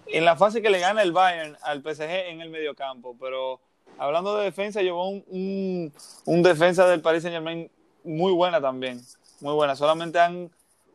[0.08, 3.60] en la fase que le gana el Bayern al PSG en el mediocampo, pero
[3.98, 5.94] hablando de defensa, llevó un,
[6.26, 7.70] un, defensa del Paris Saint Germain
[8.04, 9.02] muy buena también,
[9.40, 9.76] muy buena.
[9.76, 10.50] Solamente han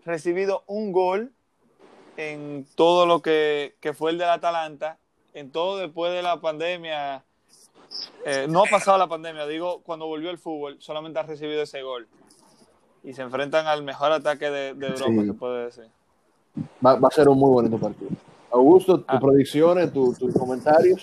[0.04, 1.32] recibido un gol
[2.16, 4.98] en todo lo que, fue el del Atalanta,
[5.34, 7.22] en todo después de la pandemia.
[8.24, 11.82] Eh, no ha pasado la pandemia, digo, cuando volvió el fútbol, solamente ha recibido ese
[11.82, 12.06] gol.
[13.04, 15.86] Y se enfrentan al mejor ataque de, Europa, se puede decir.
[16.84, 18.10] Va, va, a ser un muy bonito partido.
[18.50, 19.20] Augusto, tus ah.
[19.20, 21.02] predicciones, tus comentarios.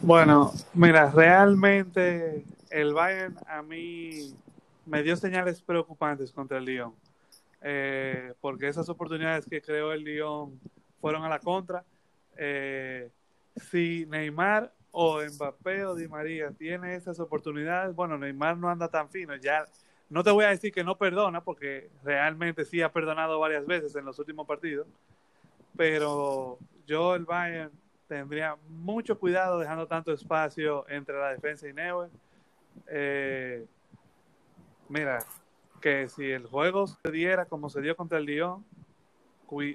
[0.00, 4.32] Bueno, mira, realmente el Bayern a mí
[4.90, 6.94] me dio señales preocupantes contra el Lyon.
[7.62, 10.58] Eh, porque esas oportunidades que creó el Lyon
[11.00, 11.84] fueron a la contra.
[12.36, 13.08] Eh,
[13.54, 19.08] si Neymar o Mbappé o Di María tiene esas oportunidades, bueno, Neymar no anda tan
[19.08, 19.36] fino.
[19.36, 19.64] Ya
[20.08, 23.94] no te voy a decir que no perdona, porque realmente sí ha perdonado varias veces
[23.94, 24.88] en los últimos partidos.
[25.76, 27.70] Pero yo, el Bayern,
[28.08, 32.10] tendría mucho cuidado dejando tanto espacio entre la defensa y Neuer.
[32.88, 33.64] Eh,
[34.90, 35.24] mira,
[35.80, 38.64] que si el juego se diera como se dio contra el Lyon,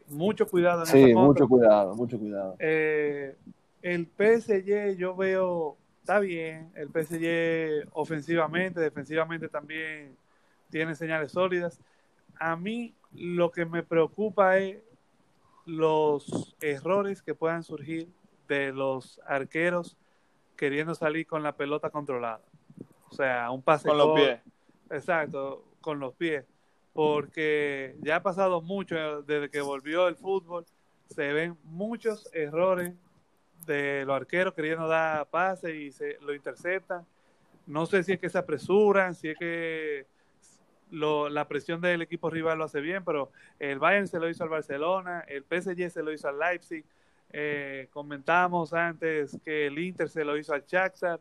[0.07, 2.55] mucho cuidado en Sí, mucho cuidado, mucho cuidado.
[2.59, 3.35] Eh,
[3.81, 10.15] el PSG yo veo, está bien, el PSG ofensivamente, defensivamente también
[10.69, 11.79] tiene señales sólidas.
[12.39, 14.77] A mí lo que me preocupa es
[15.65, 18.07] los errores que puedan surgir
[18.47, 19.97] de los arqueros
[20.55, 22.41] queriendo salir con la pelota controlada.
[23.09, 24.39] O sea, un pase con los pies.
[24.89, 26.45] Exacto, con los pies.
[26.93, 30.65] Porque ya ha pasado mucho desde que volvió el fútbol.
[31.09, 32.93] Se ven muchos errores
[33.65, 37.05] de los arqueros queriendo dar pase y se lo interceptan.
[37.67, 40.05] No sé si es que se apresuran, si es que
[40.91, 44.49] la presión del equipo rival lo hace bien, pero el Bayern se lo hizo al
[44.49, 46.85] Barcelona, el PSG se lo hizo al Leipzig,
[47.31, 51.19] eh, comentamos antes que el Inter se lo hizo al Shakhtar.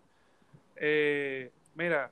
[0.76, 2.10] Eh, mira,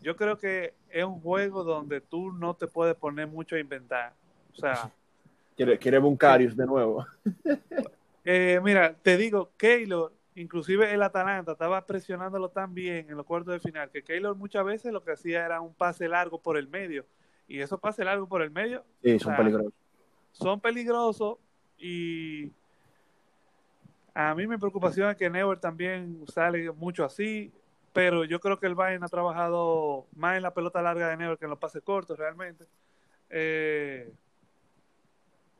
[0.00, 4.14] yo creo que es un juego donde tú no te puedes poner mucho a inventar.
[4.52, 4.90] O sea,
[5.56, 7.06] quiere, quiere Buncarius de nuevo.
[8.30, 13.54] Eh, mira, te digo, Keylor inclusive el Atalanta estaba presionándolo tan bien en los cuartos
[13.54, 16.68] de final que Keylor muchas veces lo que hacía era un pase largo por el
[16.68, 17.06] medio.
[17.46, 18.84] Y esos pases largos por el medio
[19.18, 19.72] son peligrosos.
[20.32, 21.38] Son peligrosos
[21.78, 22.52] y
[24.14, 27.50] a mí mi preocupación es que Neuer también sale mucho así,
[27.98, 31.36] pero yo creo que el Bayern ha trabajado más en la pelota larga de Neuer
[31.36, 32.64] que en los pases cortos realmente.
[33.28, 34.12] Eh,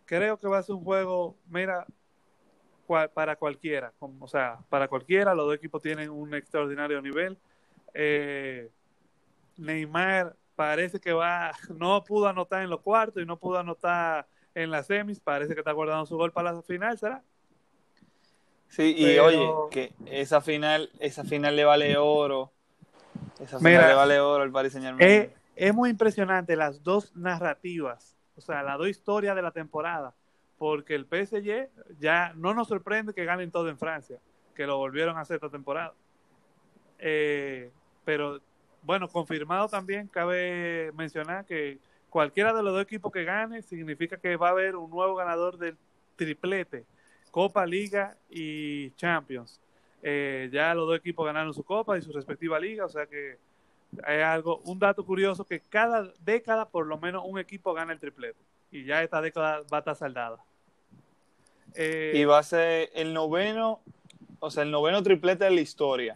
[0.04, 1.84] creo que va a ser un juego, mira,
[3.12, 7.36] para cualquiera, o sea, para cualquiera, los dos equipos tienen un extraordinario nivel.
[7.92, 8.70] Eh,
[9.56, 14.70] Neymar parece que va, no pudo anotar en los cuartos y no pudo anotar en
[14.70, 17.20] las semis, parece que está guardando su gol para la final, ¿será?
[18.68, 22.52] Sí, y oye, que esa final, esa final le vale oro.
[23.40, 28.16] Esa final le vale oro al Paris Saint Es, es muy impresionante las dos narrativas,
[28.36, 30.14] o sea, las dos historias de la temporada
[30.58, 34.18] porque el PSG ya no nos sorprende que ganen todo en Francia,
[34.54, 35.94] que lo volvieron a hacer esta temporada.
[36.98, 37.70] Eh,
[38.04, 38.40] pero
[38.82, 41.78] bueno, confirmado también, cabe mencionar que
[42.10, 45.58] cualquiera de los dos equipos que gane significa que va a haber un nuevo ganador
[45.58, 45.76] del
[46.16, 46.84] triplete,
[47.30, 49.60] Copa, Liga y Champions.
[50.02, 53.36] Eh, ya los dos equipos ganaron su Copa y su respectiva liga, o sea que
[54.04, 57.98] hay algo, un dato curioso que cada década por lo menos un equipo gana el
[57.98, 58.38] triplete
[58.70, 60.38] y ya esta década va a estar saldada.
[61.74, 63.80] Eh, y va a ser el noveno,
[64.40, 66.14] o sea, el noveno triplete de la historia.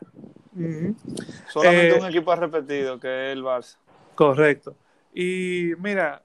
[1.49, 3.77] Solamente un eh, equipo ha repetido, que es el Barça.
[4.15, 4.77] Correcto.
[5.15, 6.23] Y mira,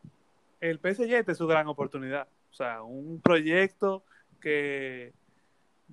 [0.60, 2.28] el PSG es su gran oportunidad.
[2.52, 4.04] O sea, un proyecto
[4.40, 5.14] que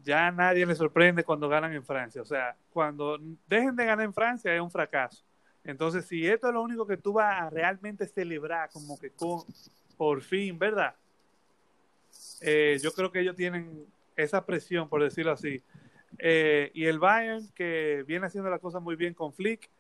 [0.03, 2.23] ya nadie le sorprende cuando ganan en Francia.
[2.23, 5.25] O sea, cuando dejen de ganar en Francia es un fracaso.
[5.65, 9.11] Entonces, si esto es lo único que tú vas a realmente celebrar, como que
[9.97, 10.95] por fin, ¿verdad?
[12.41, 13.87] Eh, yo creo que ellos tienen
[14.17, 15.63] esa presión, por decirlo así.
[16.19, 19.71] Eh, y el Bayern, que viene haciendo las cosas muy bien con Flick,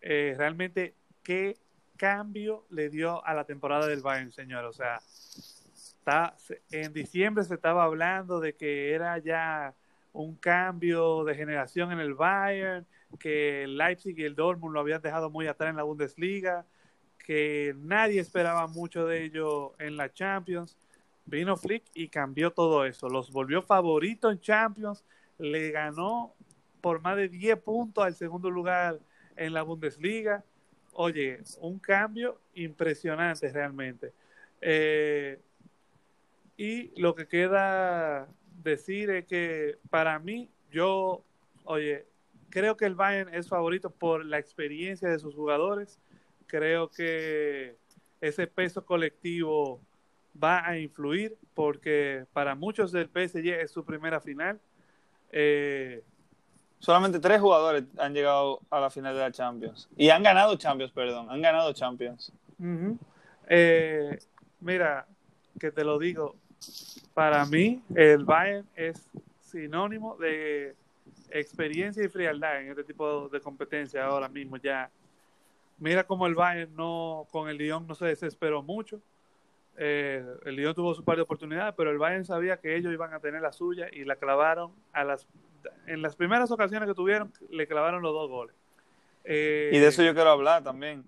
[0.00, 1.56] eh, realmente, ¿qué
[1.96, 4.64] cambio le dio a la temporada del Bayern, señor?
[4.64, 5.00] O sea,
[6.70, 9.74] en diciembre se estaba hablando de que era ya
[10.12, 12.86] un cambio de generación en el Bayern,
[13.18, 16.64] que Leipzig y el Dortmund lo habían dejado muy atrás en la Bundesliga,
[17.18, 20.76] que nadie esperaba mucho de ello en la Champions.
[21.26, 23.08] Vino Flick y cambió todo eso.
[23.08, 25.04] Los volvió favoritos en Champions,
[25.38, 26.34] le ganó
[26.80, 29.00] por más de 10 puntos al segundo lugar
[29.36, 30.44] en la Bundesliga.
[30.92, 34.12] Oye, un cambio impresionante realmente.
[34.60, 35.40] Eh,
[36.56, 38.28] y lo que queda
[38.62, 41.22] decir es que para mí, yo,
[41.64, 42.06] oye,
[42.50, 45.98] creo que el Bayern es favorito por la experiencia de sus jugadores.
[46.46, 47.76] Creo que
[48.20, 49.80] ese peso colectivo
[50.42, 54.60] va a influir porque para muchos del PSG es su primera final.
[55.32, 56.02] Eh,
[56.78, 59.88] Solamente tres jugadores han llegado a la final de la Champions.
[59.96, 61.30] Y han ganado Champions, perdón.
[61.30, 62.30] Han ganado Champions.
[63.48, 64.18] Eh,
[64.60, 65.06] mira,
[65.58, 66.36] que te lo digo.
[67.14, 69.08] Para mí, el Bayern es
[69.40, 70.74] sinónimo de
[71.30, 74.90] experiencia y frialdad en este tipo de competencia ahora mismo ya.
[75.78, 79.00] Mira cómo el Bayern no, con el Lyon no se desesperó mucho.
[79.76, 83.12] Eh, el Lyon tuvo su par de oportunidades, pero el Bayern sabía que ellos iban
[83.12, 85.26] a tener la suya y la clavaron a las
[85.86, 88.54] en las primeras ocasiones que tuvieron, le clavaron los dos goles.
[89.24, 91.04] y de eso yo quiero hablar también.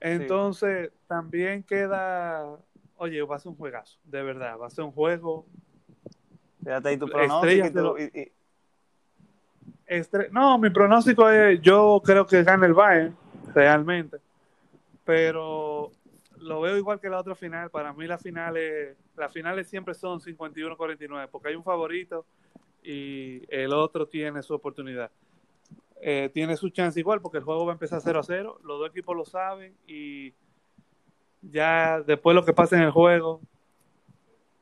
[0.00, 2.58] Entonces, también queda,
[2.96, 5.46] oye, va a ser un juegazo, de verdad, va a ser un juego.
[6.62, 7.96] Fíjate ahí tu pronóstico.
[10.32, 13.16] no, mi pronóstico es, yo creo que gana el Bayern,
[13.54, 14.18] realmente.
[15.04, 15.92] Pero
[16.38, 17.70] lo veo igual que la otra final.
[17.70, 22.26] Para mí las finales, las finales siempre son 51-49, porque hay un favorito
[22.82, 25.10] y el otro tiene su oportunidad.
[26.00, 28.78] Eh, tiene su chance igual porque el juego va a empezar 0 a 0, los
[28.78, 30.34] dos equipos lo saben y
[31.50, 33.40] ya después lo que pasa en el juego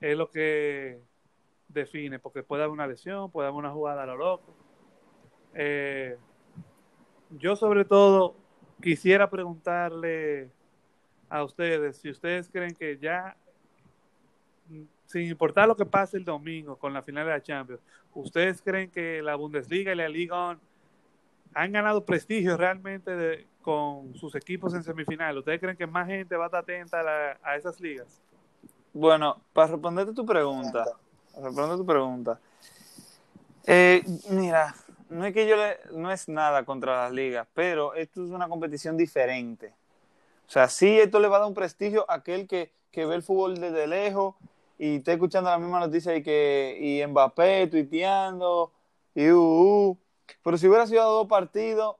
[0.00, 1.00] es lo que
[1.68, 4.54] define, porque puede haber una lesión, puede haber una jugada a lo loco.
[5.54, 6.16] Eh,
[7.30, 8.36] yo sobre todo
[8.82, 10.50] quisiera preguntarle
[11.28, 13.36] a ustedes si ustedes creen que ya
[15.06, 17.80] sin importar lo que pase el domingo con la final de la Champions,
[18.14, 20.58] ¿ustedes creen que la Bundesliga y la Liga
[21.54, 25.38] han ganado prestigio realmente con sus equipos en semifinal?
[25.38, 27.00] ¿Ustedes creen que más gente va a estar atenta
[27.42, 28.20] a, esas ligas?
[28.92, 30.84] Bueno, para responderte tu pregunta,
[31.32, 32.38] para responder tu pregunta,
[33.66, 34.74] eh, mira,
[35.08, 35.56] no es que yo
[35.92, 39.72] no es nada contra las ligas, pero esto es una competición diferente.
[40.46, 43.14] O sea, sí, esto le va a dar un prestigio a aquel que, que ve
[43.14, 44.34] el fútbol desde lejos
[44.78, 48.72] y está escuchando la misma noticia y que y Mbappé tuiteando
[49.14, 49.98] y uh, uh,
[50.42, 51.96] pero si hubiera sido dos partidos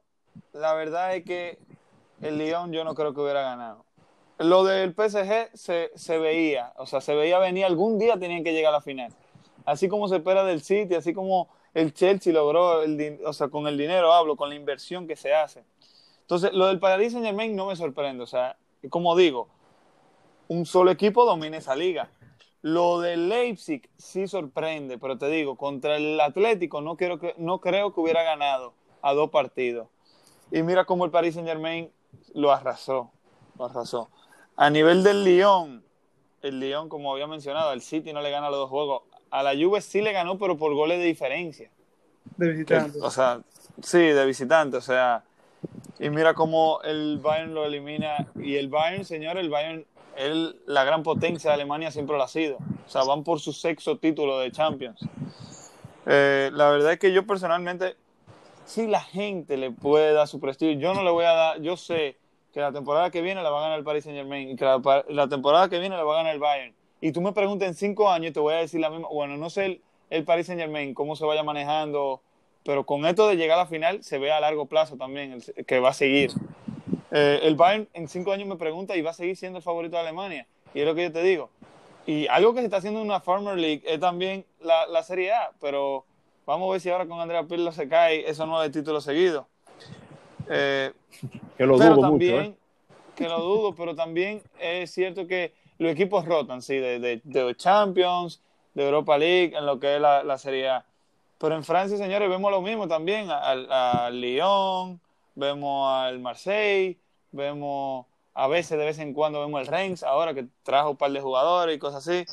[0.53, 1.59] la verdad es que
[2.21, 3.85] el Lyon yo no creo que hubiera ganado.
[4.39, 8.53] Lo del PSG se, se veía o sea se veía venir algún día tenían que
[8.53, 9.13] llegar a la final.
[9.65, 13.67] Así como se espera del City así como el Chelsea logró el, o sea con
[13.67, 15.65] el dinero hablo con la inversión que se hace.
[16.23, 18.57] Entonces lo del Paris Saint Germain no me sorprende o sea
[18.91, 19.49] como digo
[20.49, 22.11] un solo equipo domina esa liga
[22.65, 27.61] lo de Leipzig sí sorprende, pero te digo, contra el Atlético no, quiero que, no
[27.61, 29.89] creo que hubiera ganado a dos partidos.
[30.51, 31.91] Y mira cómo el Paris Saint Germain
[32.33, 33.11] lo arrasó,
[33.59, 34.09] lo arrasó.
[34.57, 35.85] A nivel del Lyon,
[36.41, 39.03] el Lyon, como había mencionado, el City no le gana los dos juegos.
[39.31, 41.71] A la Juve sí le ganó, pero por goles de diferencia.
[42.39, 42.99] De visitante.
[43.03, 43.43] O sea,
[43.83, 44.79] sí, de visitante.
[44.79, 45.23] O sea,
[45.99, 48.27] y mira cómo el Bayern lo elimina.
[48.37, 49.85] Y el Bayern, señor, el Bayern
[50.17, 52.59] él, la gran potencia de Alemania siempre lo ha sido.
[52.87, 55.01] O sea, van por su sexto título de Champions.
[56.07, 57.97] Eh, la verdad es que yo personalmente,
[58.65, 61.77] si la gente le puede dar su prestigio, yo no le voy a dar, yo
[61.77, 62.17] sé
[62.53, 64.65] que la temporada que viene la va a ganar el Paris Saint Germain y que
[64.65, 66.75] la, temporada que viene la va a ganar el Bayern.
[67.01, 69.51] Y tú me preguntas en cinco años te voy a decir la misma, bueno, no
[69.51, 72.23] sé el, el Paris Saint Germain, cómo se vaya manejando,
[72.65, 75.81] pero con esto de llegar a la final se ve a largo plazo también que
[75.81, 76.31] va a seguir.
[77.17, 79.95] Eh, el Bayern en cinco años me pregunta y va a seguir siendo el favorito
[79.95, 80.49] de Alemania.
[80.75, 81.49] Y es lo que yo te digo.
[82.07, 85.53] Y algo que se está haciendo en una Farmer League es también la, Serie A,
[85.61, 86.05] pero
[86.45, 89.47] vamos a ver si ahora con Andrea Pirlo se cae esos nueve títulos seguidos.
[90.51, 90.93] Eh,
[91.57, 92.41] que lo dudo mucho.
[92.41, 92.55] ¿eh?
[93.15, 98.43] Que lo dudo, pero también es cierto que los equipos rotan, sí, de, de, Champions,
[98.75, 100.85] de Europa League en lo que es la, la Serie A.
[101.39, 105.01] Pero en Francia, señores, vemos lo mismo también, al, al Lyon,
[105.37, 106.99] vemos al Marseille,
[107.35, 111.13] vemos a veces, de vez en cuando, vemos el Reims, ahora que trajo un par
[111.13, 112.25] de jugadores y cosas así.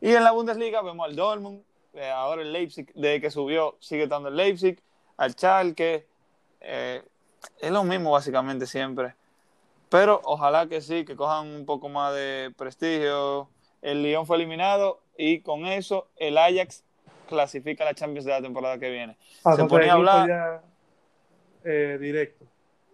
[0.00, 1.62] Y en la Bundesliga vemos al Dortmund,
[1.94, 4.80] eh, ahora el Leipzig, desde que subió, sigue estando el Leipzig,
[5.16, 6.06] al Schalke.
[6.60, 7.02] Eh,
[7.58, 9.14] es lo mismo básicamente siempre.
[9.88, 13.48] Pero ojalá que sí, que cojan un poco más de prestigio.
[13.82, 16.84] El Lyon fue eliminado y con eso el Ajax
[17.28, 19.16] clasifica a la Champions de la temporada que viene.
[19.44, 20.62] Ah, se ponía a hablar, ya,
[21.64, 22.46] eh, directo.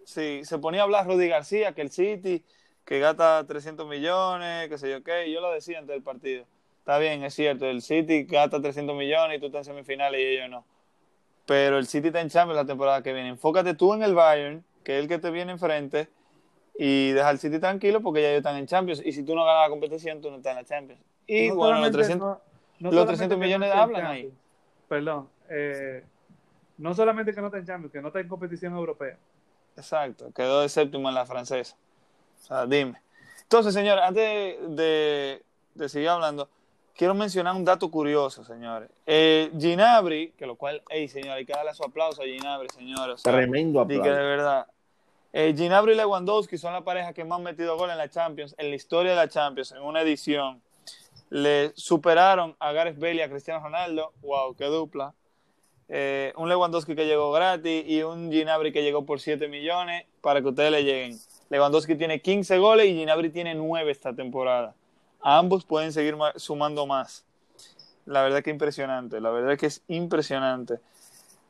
[0.09, 2.43] Sí, se ponía a hablar Rudy García, que el City,
[2.85, 6.45] que gasta 300 millones, que sé yo qué, y yo lo decía antes del partido.
[6.81, 10.25] Está bien, es cierto, el City gasta 300 millones y tú estás en semifinales y
[10.25, 10.65] ellos no.
[11.45, 13.29] Pero el City está en Champions la temporada que viene.
[13.29, 16.09] Enfócate tú en el Bayern, que es el que te viene enfrente,
[16.79, 19.03] y deja al City tranquilo porque ya ellos están en Champions.
[19.05, 21.01] Y si tú no ganas la competición, tú no estás en la Champions.
[21.27, 22.35] Y No bueno, los solamente 300, no-
[22.81, 24.33] no los solamente 300 que no millones hablan ahí.
[24.89, 25.29] Perdón.
[25.51, 26.05] eh,
[26.79, 29.19] no solamente que no está en Champions, que no está en competición europea.
[29.79, 31.77] Exacto, quedó de séptimo en la francesa.
[32.43, 33.01] O sea, dime.
[33.43, 35.43] Entonces, señor, antes de,
[35.75, 36.49] de seguir hablando,
[36.95, 38.91] quiero mencionar un dato curioso, señores.
[39.07, 43.15] Eh, Ginabri, que lo cual, hey, señor, hay que darle su aplauso a Ginabri, señores.
[43.15, 44.29] O sea, Tremendo di que de aplauso.
[44.29, 44.67] verdad.
[45.33, 48.55] Eh, Ginabri y Lewandowski son la pareja que más han metido gol en la Champions,
[48.59, 50.61] en la historia de la Champions, en una edición.
[51.31, 54.13] Le superaron a Gareth Bale y a Cristiano Ronaldo.
[54.23, 55.15] Wow, qué dupla.
[55.89, 60.43] Eh, un Lewandowski que llegó gratis y un Ginabri que llegó por 7 millones para
[60.43, 61.19] que ustedes le lleguen.
[61.51, 64.75] Lewandowski tiene 15 goles y Ginabri tiene 9 esta temporada.
[65.21, 67.25] Ambos pueden seguir ma- sumando más.
[68.05, 70.79] La verdad que impresionante, la verdad que es impresionante.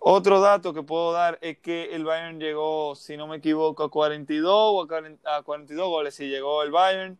[0.01, 3.91] Otro dato que puedo dar es que el Bayern llegó, si no me equivoco, a
[3.91, 6.15] 42 o a 40 a 42 goles.
[6.15, 7.19] Si llegó el Bayern,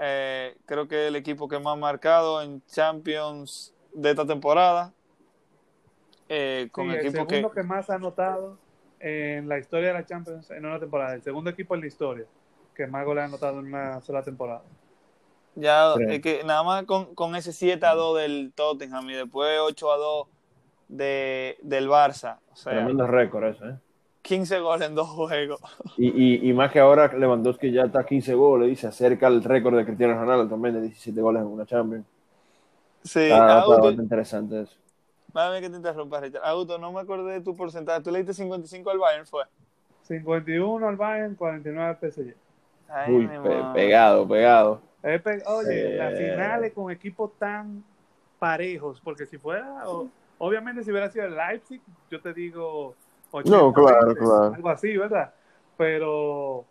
[0.00, 4.92] Eh, creo que el equipo que más ha marcado en Champions de esta temporada.
[6.28, 7.62] Eh, con Sí, el equipo que, segundo que...
[7.62, 8.58] más ha anotado
[9.00, 11.14] en la historia de la Champions en una temporada.
[11.14, 12.26] El segundo equipo en la historia
[12.74, 14.62] que más goles ha anotado en una sola temporada.
[15.56, 19.58] Ya, es que nada más con, con ese 7 a 2 del Tottenham y después
[19.60, 20.26] 8 a 2
[20.88, 22.38] de, del Barça.
[22.52, 23.76] O sea, Tremendo récord eso, ¿eh?
[24.22, 25.60] 15 goles en dos juegos.
[25.96, 29.26] Y, y, y más que ahora Lewandowski ya está a 15 goles y se acerca
[29.26, 32.06] al récord de Cristiano Ronaldo también de 17 goles en una Champions.
[33.02, 34.76] Sí, Está, está Auto, bastante interesante eso.
[35.32, 36.42] Dame que te interrumpa, Richard.
[36.44, 38.02] Auto, no me acordé de tu porcentaje.
[38.02, 39.44] Tú le diste 55 al Bayern, fue.
[40.02, 42.34] 51 al Bayern, 49 al PSG.
[42.88, 44.80] Ay, Uy, pe- pegado, pegado.
[45.02, 45.96] Pe- Oye, Eh.
[45.96, 47.84] las finales con equipos tan
[48.38, 50.08] parejos, porque si fuera, o-
[50.38, 52.94] obviamente si hubiera sido el Leipzig, yo te digo
[53.30, 54.54] 80, No, claro, 20, claro.
[54.54, 55.34] algo así, ¿verdad?
[55.76, 56.64] Pero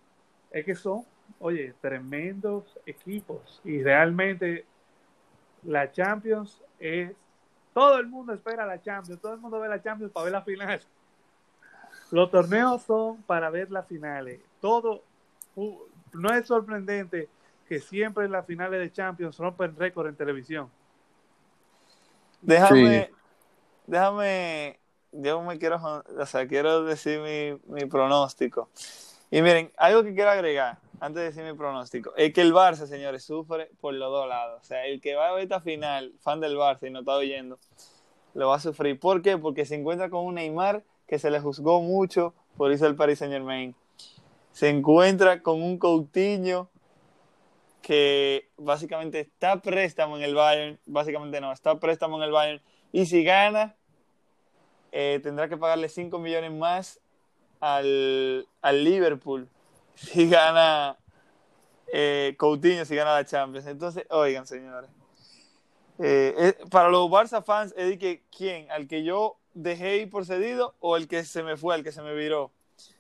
[0.52, 1.04] es que son,
[1.40, 4.66] oye, tremendos equipos y realmente
[5.64, 7.12] la Champions es,
[7.78, 10.42] todo el mundo espera la Champions, todo el mundo ve la Champions para ver la
[10.42, 10.82] final.
[12.10, 14.40] Los torneos son para ver las finales.
[14.60, 15.04] Todo,
[16.12, 17.30] no es sorprendente
[17.70, 20.72] que siempre en las finales de Champions rompen récord en televisión.
[22.42, 23.12] Déjame,
[23.86, 24.80] déjame,
[25.12, 28.72] yo me quiero, o sea, quiero decir mi, mi pronóstico.
[29.30, 32.88] Y miren, algo que quiero agregar antes de decir mi pronóstico, es que el Barça,
[32.88, 34.62] señores, sufre por los dos lados.
[34.62, 37.60] O sea, el que va a esta final, fan del Barça y no está oyendo,
[38.34, 39.00] lo va a sufrir.
[39.00, 39.38] ¿Por qué?
[39.38, 43.20] Porque se encuentra con un Neymar que se le juzgó mucho por irse al Paris
[43.20, 43.76] Saint Germain.
[44.52, 46.70] Se encuentra con un Coutinho
[47.82, 53.06] que básicamente está préstamo en el Bayern, básicamente no, está préstamo en el Bayern, y
[53.06, 53.76] si gana,
[54.92, 57.00] eh, tendrá que pagarle 5 millones más
[57.62, 59.48] al Liverpool,
[59.98, 60.98] si gana
[61.92, 63.68] eh, Coutinho, si gana la Champions.
[63.68, 64.90] Entonces, oigan, señores,
[66.00, 67.98] eh, eh, para los Barça fans, es
[68.36, 68.70] ¿quién?
[68.72, 71.92] ¿Al que yo dejé ir por cedido o el que se me fue, al que
[71.92, 72.52] se me viró?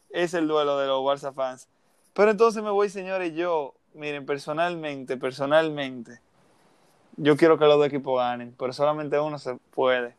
[0.09, 1.69] Es el duelo de los Barça fans.
[2.13, 6.19] Pero entonces me voy, señores, yo, miren, personalmente, personalmente,
[7.17, 10.15] yo quiero que los dos equipos ganen, pero solamente uno se puede.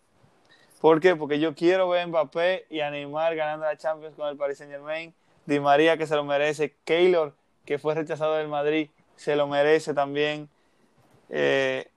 [0.80, 1.16] ¿Por qué?
[1.16, 4.58] Porque yo quiero ver a Mbappé y a Neymar ganando la Champions con el Paris
[4.58, 5.12] Saint Germain,
[5.48, 7.34] Di María que se lo merece, Keylor
[7.64, 10.50] que fue rechazado del Madrid, se lo merece también.
[11.30, 11.90] Eh,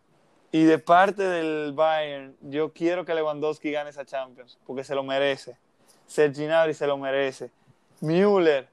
[0.54, 5.04] y de parte del Bayern, yo quiero que Lewandowski gane esa Champions, porque se lo
[5.04, 5.58] merece.
[6.08, 7.52] Sergi se lo merece.
[8.00, 8.70] Müller,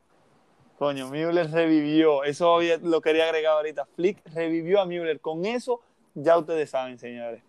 [0.79, 2.23] coño, Müller revivió.
[2.23, 3.85] Eso lo quería agregar ahorita.
[3.97, 5.19] Flick revivió a Müller.
[5.21, 5.81] Con eso
[6.15, 7.43] ya ustedes saben, señores.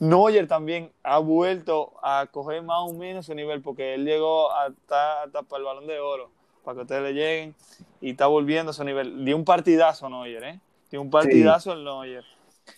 [0.00, 5.24] Neuer también ha vuelto a coger más o menos su nivel, porque él llegó hasta,
[5.24, 6.30] hasta para el balón de oro,
[6.64, 7.54] para que ustedes le lleguen,
[8.00, 9.24] y está volviendo a su nivel.
[9.24, 10.60] Dio un partidazo Neuer, ¿eh?
[10.90, 12.24] Dio un partidazo el Neuer.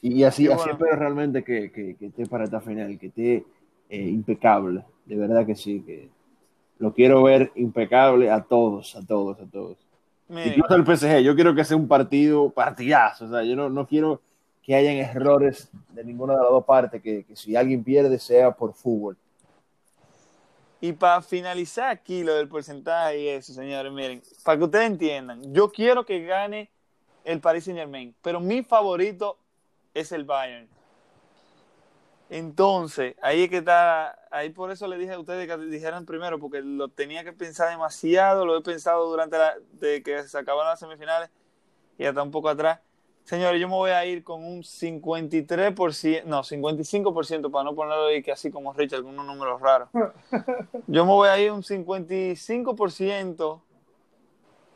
[0.01, 0.73] Y así, Y así bueno.
[0.73, 3.45] espero realmente que, que, que esté para esta final, que esté
[3.91, 4.85] eh, impecable.
[5.05, 6.09] De verdad que sí, que
[6.79, 9.77] lo quiero ver impecable a todos, a todos, a todos.
[10.29, 13.27] Miren, Incluso el PSG, yo quiero que sea un partido partidazo.
[13.27, 14.21] O sea, yo no, no quiero
[14.63, 18.53] que hayan errores de ninguna de las dos partes, que, que si alguien pierde sea
[18.53, 19.17] por fútbol.
[20.85, 25.55] Y para finalizar aquí lo del porcentaje y eso, señores, miren, para que ustedes entiendan,
[25.55, 26.71] yo quiero que gane
[27.25, 29.39] el Paris Saint Germain, pero mi favorito
[29.95, 30.69] es el Bayern.
[32.29, 36.39] Entonces, ahí es que está, ahí por eso le dije a ustedes que dijeran primero,
[36.39, 40.69] porque lo tenía que pensar demasiado, lo he pensado durante la, de que se acabaron
[40.69, 41.31] las semifinales
[41.97, 42.81] y hasta un poco atrás.
[43.25, 48.23] Señores, yo me voy a ir con un 53%, no, 55% para no ponerlo ahí
[48.23, 49.89] que así como Richard, con unos números raros.
[50.87, 53.61] Yo me voy a ir un 55%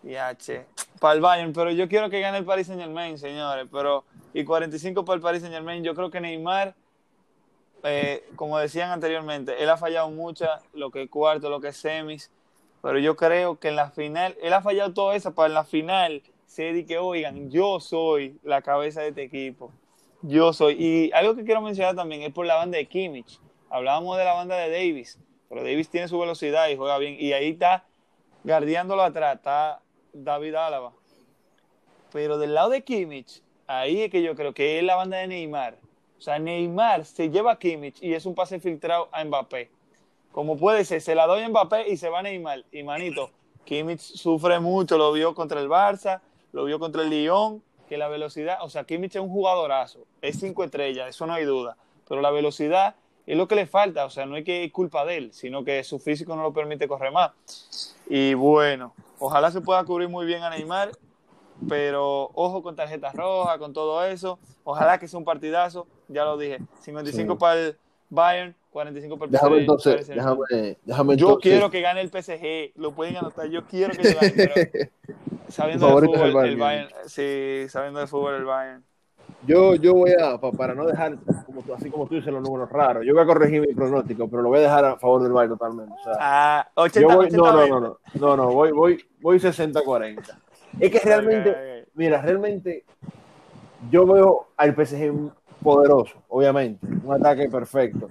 [0.04, 0.64] y H
[0.98, 4.44] para el Bayern, pero yo quiero que gane el Paris Saint Germain, señores, pero y
[4.44, 5.84] 45 para el Paris Saint Germain.
[5.84, 6.74] Yo creo que Neymar,
[7.82, 11.76] eh, como decían anteriormente, él ha fallado muchas, lo que es cuarto, lo que es
[11.76, 12.30] semis,
[12.80, 15.64] pero yo creo que en la final, él ha fallado todo eso para en la
[15.64, 19.70] final se que, oigan, yo soy la cabeza de este equipo.
[20.22, 20.74] Yo soy.
[20.78, 23.38] Y algo que quiero mencionar también es por la banda de Kimmich.
[23.70, 27.16] Hablábamos de la banda de Davis, pero Davis tiene su velocidad y juega bien.
[27.20, 27.84] Y ahí está,
[28.42, 29.82] guardiándolo atrás, está
[30.12, 30.92] David Álava.
[32.12, 35.28] Pero del lado de Kimmich, ahí es que yo creo que es la banda de
[35.28, 35.76] Neymar.
[36.18, 39.70] O sea, Neymar se lleva a Kimmich y es un pase filtrado a Mbappé.
[40.32, 42.64] Como puede ser, se la doy a Mbappé y se va a Neymar.
[42.72, 43.30] Y manito,
[43.66, 46.22] Kimmich sufre mucho, lo vio contra el Barça,
[46.52, 50.38] lo vio contra el Lyon, que la velocidad, o sea, Kimmich es un jugadorazo, es
[50.38, 51.76] cinco estrellas, eso no hay duda,
[52.08, 52.94] pero la velocidad
[53.26, 55.64] es lo que le falta, o sea, no es que es culpa de él, sino
[55.64, 57.32] que su físico no lo permite correr más.
[58.08, 60.92] Y bueno, ojalá se pueda cubrir muy bien a Neymar,
[61.68, 66.36] pero ojo con tarjetas rojas, con todo eso, ojalá que sea un partidazo, ya lo
[66.38, 67.38] dije, 55 Sí.
[67.38, 67.76] para el
[68.10, 70.38] Bayern, 45 para el Déjame entonces, déjame,
[70.84, 74.32] déjame Yo entonces- quiero que gane el PSG, lo pueden anotar, yo quiero que gane,
[74.36, 74.54] pero
[75.48, 76.58] sabiendo de fútbol, el el Bayern.
[76.60, 78.84] Bayern, sí, sabiendo de fútbol el Bayern.
[79.46, 82.42] Yo, yo voy a, pa- para no dejar, como tú- así como tú dices, los
[82.42, 85.22] números raros, yo voy a corregir mi pronóstico, pero lo voy a dejar a favor
[85.22, 85.92] del Bayern totalmente.
[86.00, 87.70] O sea, Ah, yo 80, voy, 80, no, no, 20.
[87.72, 90.38] no, no, no, no, voy, voy, voy 60-40.
[90.78, 92.84] Es que realmente, mira, realmente
[93.90, 95.12] yo veo al PSG
[95.62, 98.08] poderoso, obviamente, un ataque perfecto,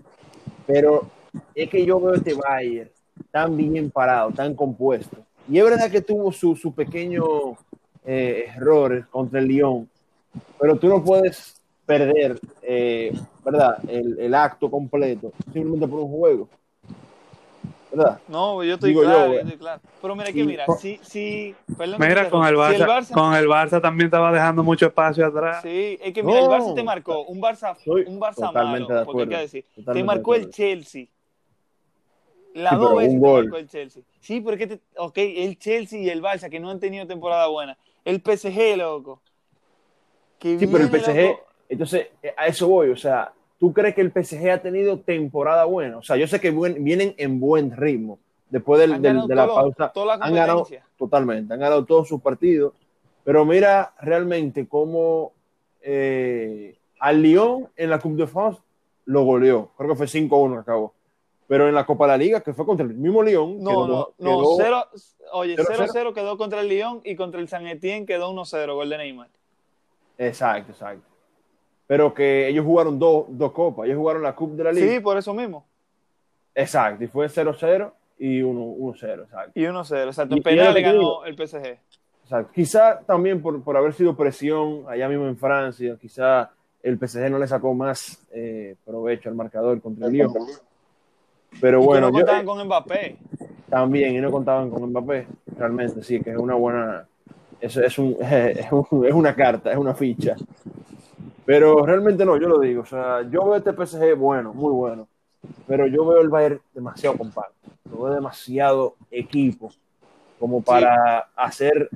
[0.68, 1.09] pero
[1.55, 2.91] es que yo veo este Bayern
[3.32, 5.18] tan bien parado, tan compuesto.
[5.49, 7.26] Y es verdad que tuvo sus su pequeños
[8.05, 8.47] eh,
[9.09, 9.89] contra el Lyon,
[10.59, 13.13] pero tú no puedes perder, eh,
[13.43, 13.78] ¿verdad?
[13.88, 16.49] El, el acto completo simplemente por un juego.
[17.98, 18.20] ¿Verdad?
[18.28, 19.82] No, yo estoy Digo claro, yo estoy claro.
[20.02, 22.56] Pero mira que mira, si, si, perdón Mira, con el.
[22.56, 25.62] Barça, Si el Barça, con el Barça también estaba dejando mucho espacio atrás.
[25.62, 26.45] sí, es que mira, el.
[26.48, 27.76] Barça te marcó, un Barça,
[28.06, 30.50] un Barça malo, de porque hay que decir, te marcó de el.
[30.52, 31.06] Chelsea.
[32.54, 34.04] Las Sí, dos veces te marcó el Chelsea.
[34.20, 37.06] Sí, pero es que, te, ok, el Chelsea y el Barça que no han tenido
[37.06, 37.78] temporada buena.
[38.04, 39.22] El PSG, loco.
[40.39, 41.45] Que Sí, pero el PSG, loco.
[41.70, 45.97] entonces a eso voy, o sea, ¿tú crees que el PSG ha tenido temporada buena?
[45.97, 48.20] O sea, yo sé que buen- vienen en buen ritmo.
[48.49, 52.08] Después del- del- de la todo- pausa, toda la han ganado totalmente, han ganado todos
[52.08, 52.74] sus partidos.
[53.24, 55.34] Pero mira realmente cómo
[55.82, 58.60] eh, al Lyon en la Coupe de France
[59.05, 59.72] lo goleó.
[59.78, 60.93] Creo que fue 5-1 que acabó.
[61.47, 63.88] Pero en la Copa de la Liga, que fue contra el mismo Lyon, No, quedó-
[63.88, 64.84] no, no, quedó- cero,
[65.32, 65.86] oye, 0-0.
[65.88, 69.30] 0-0 quedó contra el Lyon y contra el San Etienne quedó 1-0, gol de Neymar.
[70.18, 71.05] Exacto, exacto.
[71.88, 73.85] Pero que ellos jugaron dos, dos copas.
[73.85, 74.93] Ellos jugaron la Coupe de la Liga.
[74.93, 75.65] Sí, por eso mismo.
[76.53, 79.51] Exacto, y fue 0-0 y 1-0, exacto.
[79.55, 80.35] Y 1-0, exacto.
[80.35, 81.77] Y- En y que te ganó el PSG.
[82.23, 82.51] exacto.
[82.53, 86.49] Quizá también por, por haber sido presión allá mismo en Francia, quizá
[86.83, 90.33] el PSG no le sacó más eh, provecho al marcador contra el Lyon.
[91.61, 93.17] Pero y bueno, que no yo, contaban con Mbappé.
[93.69, 95.27] también, y no contaban con Mbappé,
[95.57, 97.07] realmente sí, que es una buena,
[97.61, 100.35] es, es, un, es, un- es una carta, es una ficha.
[101.48, 105.08] Pero realmente no, yo lo digo, o sea, yo veo este PSG bueno, muy bueno,
[105.66, 109.72] pero yo veo el Bayern demasiado compacto, lo veo demasiado equipo
[110.38, 111.89] como para hacer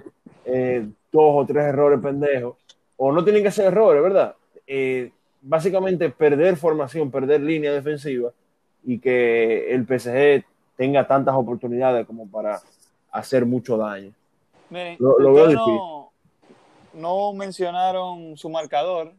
[0.45, 2.55] eh, dos o tres errores pendejos,
[2.95, 4.35] o no tienen que ser errores, ¿verdad?
[4.65, 8.31] Eh, básicamente perder formación, perder línea defensiva
[8.85, 10.45] y que el PSG
[10.77, 12.61] tenga tantas oportunidades como para
[13.11, 14.13] hacer mucho daño.
[14.69, 16.11] Miren, Lo- lo veo ustedes no,
[16.93, 19.13] no mencionaron su marcador,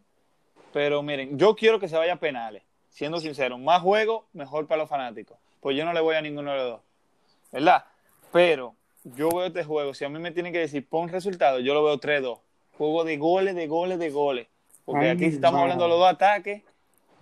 [0.73, 3.59] pero miren, yo quiero que se vaya a penales, siendo sincero.
[3.59, 5.39] Más juego, mejor para los fanáticos.
[5.61, 6.81] Pues yo no le voy a ninguno de los dos,
[7.53, 7.85] ¿verdad?
[8.33, 11.75] Pero yo veo este juego, si a mí me tienen que decir pon resultado, yo
[11.75, 12.41] lo veo 3-2.
[12.79, 14.49] Juego de goles, de goles, de goles.
[14.85, 16.63] porque Ay, aquí estamos hablando de los dos ataques,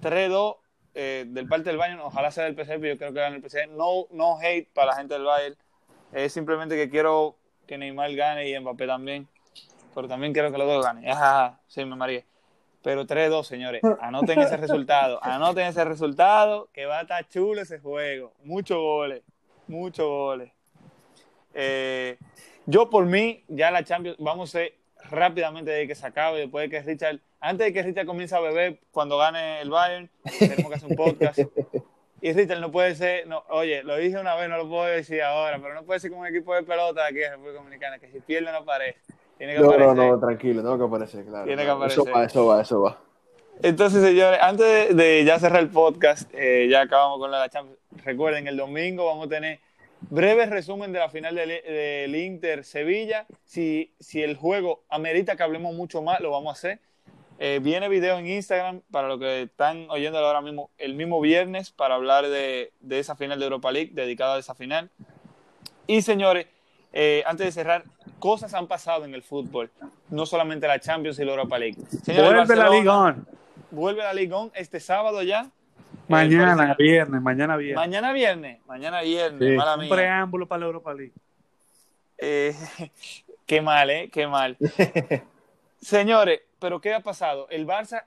[0.00, 0.56] 3-2
[0.94, 3.42] eh, del parte del Bayern, ojalá sea del PSG, pero yo creo que gane el
[3.42, 3.68] PSG.
[3.70, 5.56] No, no hate para la gente del Bayern,
[6.12, 7.36] es simplemente que quiero
[7.66, 9.28] que Neymar gane y Mbappé también,
[9.94, 11.08] pero también quiero que los dos ganen.
[11.08, 12.24] Ajá, sí, me mareé.
[12.82, 17.78] Pero 3-2, señores, anoten ese resultado, anoten ese resultado, que va a estar chulo ese
[17.78, 18.32] juego.
[18.44, 19.22] Muchos goles,
[19.66, 20.52] muchos goles.
[21.54, 22.16] Eh,
[22.66, 24.74] yo por mí, ya la Champions, vamos a ir
[25.10, 28.40] rápidamente de que se acabe, después de que Richard, antes de que Richard comience a
[28.40, 31.40] beber cuando gane el Bayern, tenemos que hacer un podcast.
[32.22, 35.22] Y Richard no puede ser, no, oye, lo dije una vez, no lo puedo decir
[35.22, 37.98] ahora, pero no puede ser como un equipo de pelota de aquí en República Dominicana,
[37.98, 39.00] que si pierde no aparece.
[39.40, 39.96] Tiene que No, aparecer.
[39.96, 41.46] no, no, tranquilo, tengo que aparecer, claro.
[41.46, 42.02] Tiene que aparecer.
[42.02, 42.98] Eso va, eso va, eso va.
[43.62, 47.48] Entonces, señores, antes de, de ya cerrar el podcast, eh, ya acabamos con la la
[47.48, 47.78] Champions.
[48.04, 49.60] Recuerden, el domingo vamos a tener
[50.02, 53.26] breve resumen de la final del, del Inter Sevilla.
[53.46, 56.78] Si, si el juego amerita que hablemos mucho más, lo vamos a hacer.
[57.38, 61.70] Eh, viene video en Instagram para los que están oyéndolo ahora mismo, el mismo viernes,
[61.70, 64.90] para hablar de, de esa final de Europa League, dedicada a esa final.
[65.86, 66.46] Y señores,
[66.92, 67.84] eh, antes de cerrar,
[68.18, 69.70] cosas han pasado en el fútbol,
[70.10, 71.76] no solamente la Champions y la Europa League.
[72.06, 73.26] Vuelve la Liga On.
[73.70, 75.48] vuelve la Liga On este sábado ya.
[76.08, 77.76] Mañana, viernes, mañana viernes.
[77.76, 79.56] Mañana viernes, mañana viernes, Sí.
[79.56, 79.90] mala Un mía.
[79.90, 81.12] preámbulo para la Europa League.
[82.18, 82.54] Eh,
[83.46, 84.10] qué mal, ¿eh?
[84.12, 84.56] Qué mal.
[85.80, 87.46] Señores, pero ¿qué ha pasado?
[87.50, 88.04] El Barça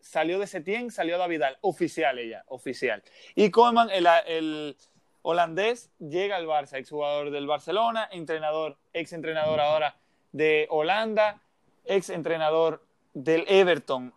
[0.00, 3.02] salió de Setién, salió de Vidal, oficial ella, oficial.
[3.34, 4.76] Y Koeman, el, el
[5.22, 9.96] holandés, llega al Barça, exjugador del Barcelona, entrenador, ex entrenador ahora
[10.32, 11.40] de Holanda,
[11.84, 14.12] ex entrenador del Everton.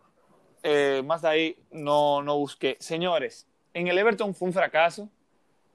[0.62, 2.76] Eh, más de ahí no, no busqué.
[2.80, 5.08] Señores, en el Everton fue un fracaso.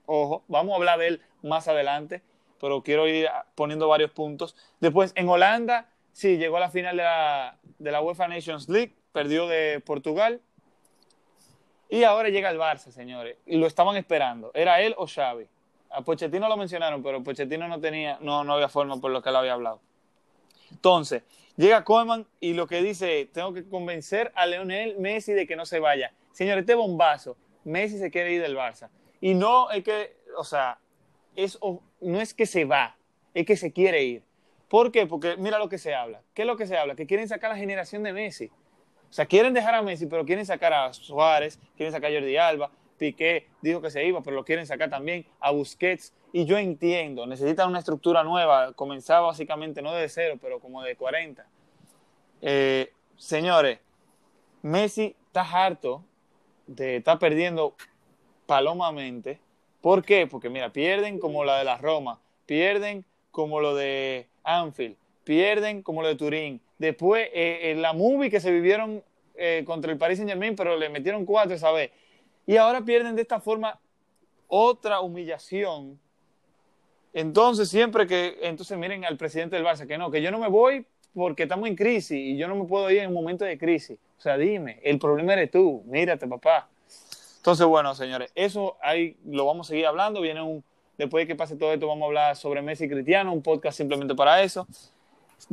[0.06, 2.22] Ojo, vamos a hablar de él más adelante,
[2.60, 4.56] pero quiero ir poniendo varios puntos.
[4.80, 8.94] Después, en Holanda, sí, llegó a la final de la, de la UEFA Nations League,
[9.12, 10.42] perdió de Portugal.
[11.92, 13.36] Y ahora llega el Barça, señores.
[13.46, 14.50] Y lo estaban esperando.
[14.54, 15.46] ¿Era él o Xavi?
[15.90, 19.28] A Pochettino lo mencionaron, pero Pochettino no tenía, no, no había forma por lo que
[19.28, 19.82] él había hablado.
[20.72, 21.24] Entonces,
[21.58, 25.66] llega Koeman y lo que dice, tengo que convencer a Leonel Messi de que no
[25.66, 26.14] se vaya.
[26.32, 27.36] Señores, este bombazo,
[27.66, 28.88] Messi se quiere ir del Barça.
[29.20, 30.80] Y no es que, o sea,
[31.36, 31.60] es,
[32.00, 32.96] no es que se va,
[33.34, 34.24] es que se quiere ir.
[34.70, 35.08] ¿Por qué?
[35.08, 36.22] Porque mira lo que se habla.
[36.34, 36.96] ¿Qué es lo que se habla?
[36.96, 38.50] Que quieren sacar la generación de Messi.
[39.12, 42.38] O sea, quieren dejar a Messi, pero quieren sacar a Suárez, quieren sacar a Jordi
[42.38, 46.14] Alba, Piqué dijo que se iba, pero lo quieren sacar también a Busquets.
[46.32, 50.96] Y yo entiendo, necesitan una estructura nueva, comenzar básicamente no de cero, pero como de
[50.96, 51.46] 40.
[52.42, 53.80] Eh, señores,
[54.62, 56.06] Messi está harto
[56.68, 57.76] de estar perdiendo
[58.46, 59.40] palomamente.
[59.82, 60.28] ¿Por qué?
[60.28, 66.02] Porque mira, pierden como la de la Roma, pierden como lo de Anfield, pierden como
[66.02, 66.62] lo de Turín.
[66.82, 69.04] Después, eh, en la movie que se vivieron
[69.36, 71.92] eh, contra el Paris Saint Germain, pero le metieron cuatro esa vez.
[72.48, 73.80] Y ahora pierden de esta forma
[74.48, 76.00] otra humillación.
[77.14, 80.48] Entonces, siempre que, entonces miren al presidente del Barça, que no, que yo no me
[80.48, 83.60] voy porque estamos en crisis y yo no me puedo ir en un momento de
[83.60, 84.00] crisis.
[84.18, 86.68] O sea, dime, el problema eres tú, mírate, papá.
[87.38, 90.20] Entonces, bueno, señores, eso ahí lo vamos a seguir hablando.
[90.20, 90.64] Viene un,
[90.98, 93.78] después de que pase todo esto, vamos a hablar sobre Messi y Cristiano, un podcast
[93.78, 94.66] simplemente para eso.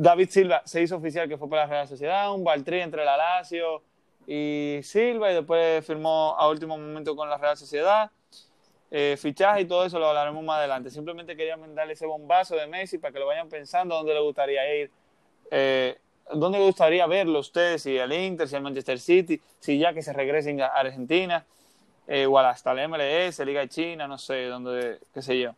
[0.01, 3.17] David Silva se hizo oficial que fue para la Real Sociedad, un Baltrí entre la
[3.17, 3.83] Lazio
[4.25, 8.09] y Silva, y después firmó a último momento con la Real Sociedad.
[8.89, 10.89] Eh, fichaje y todo eso lo hablaremos más adelante.
[10.89, 14.73] Simplemente quería darle ese bombazo de Messi para que lo vayan pensando dónde le gustaría
[14.73, 14.89] ir.
[15.51, 15.97] Eh,
[16.33, 17.83] ¿Dónde le gustaría verlo ustedes?
[17.83, 21.45] Si al Inter, si al Manchester City, si ya que se regresen a Argentina,
[22.07, 25.51] eh, o hasta la MLS, Liga de China, no sé, dónde, qué sé yo.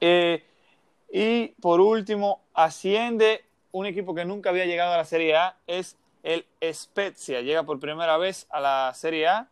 [0.00, 0.42] Eh,
[1.10, 5.96] y por último, asciende un equipo que nunca había llegado a la Serie A, es
[6.22, 7.40] el Spezia.
[7.42, 9.48] Llega por primera vez a la Serie A.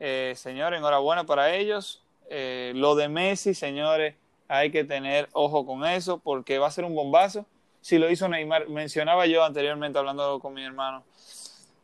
[0.00, 2.02] Eh, señores, enhorabuena para ellos.
[2.28, 4.14] Eh, lo de Messi, señores,
[4.48, 7.46] hay que tener ojo con eso porque va a ser un bombazo.
[7.80, 11.04] Si lo hizo Neymar, mencionaba yo anteriormente hablando con mi hermano.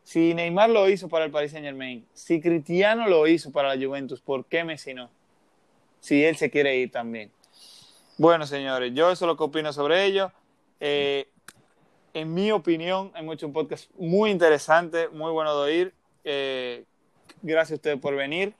[0.02, 3.86] Si Neymar lo hizo para el Paris Saint Germain, si Cristiano lo hizo para la
[3.86, 5.08] Juventus, ¿por qué Messi no?
[6.00, 7.30] Si él se quiere ir también.
[8.22, 10.30] Bueno, señores, yo eso es lo que opino sobre ello.
[10.78, 11.26] Eh,
[12.14, 15.94] en mi opinión, hemos hecho un podcast muy interesante, muy bueno de oír.
[16.22, 16.84] Eh,
[17.42, 18.54] gracias a ustedes por venir.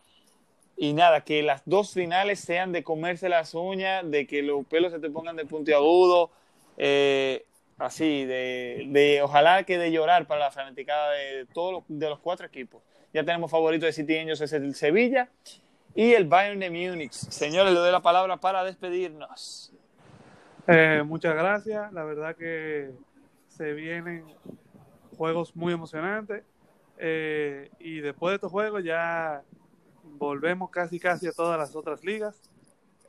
[0.77, 4.91] Y nada, que las dos finales sean de comerse las uñas, de que los pelos
[4.91, 6.33] se te pongan de puntiagudo,
[6.77, 7.45] eh,
[7.79, 12.19] así, de, de, ojalá que de llorar para la fanaticada de todos los, de los
[12.19, 12.83] cuatro equipos.
[13.15, 15.29] Ya tenemos favorito de City Angels, es el Sevilla
[15.95, 17.13] y el Bayern de Múnich.
[17.13, 18.63] Señores, le doy la palabra para
[25.17, 26.45] juegos muy emocionantes.
[26.99, 29.43] Eh, y después de estos juegos ya
[30.05, 32.41] volvemos casi casi a todas las otras ligas.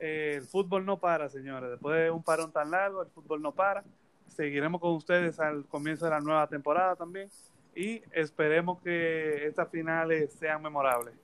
[0.00, 1.70] Eh, el fútbol no para, señores.
[1.70, 3.84] Después de un parón tan largo, el fútbol no para.
[4.26, 7.30] Seguiremos con ustedes al comienzo de la nueva temporada también.
[7.74, 11.14] Y esperemos que estas finales sean memorables.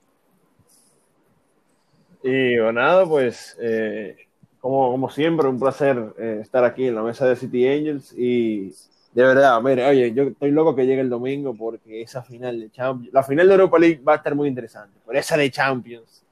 [2.22, 4.16] Y bueno, nada, pues eh,
[4.60, 8.72] como, como siempre, un placer eh, estar aquí en la mesa de City Angels y
[9.12, 12.70] de verdad, mire, oye, yo estoy loco que llegue el domingo porque esa final de
[12.70, 16.24] Champions, la final de Europa League va a estar muy interesante, pero esa de Champions,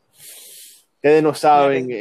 [0.94, 1.96] ustedes no saben eh,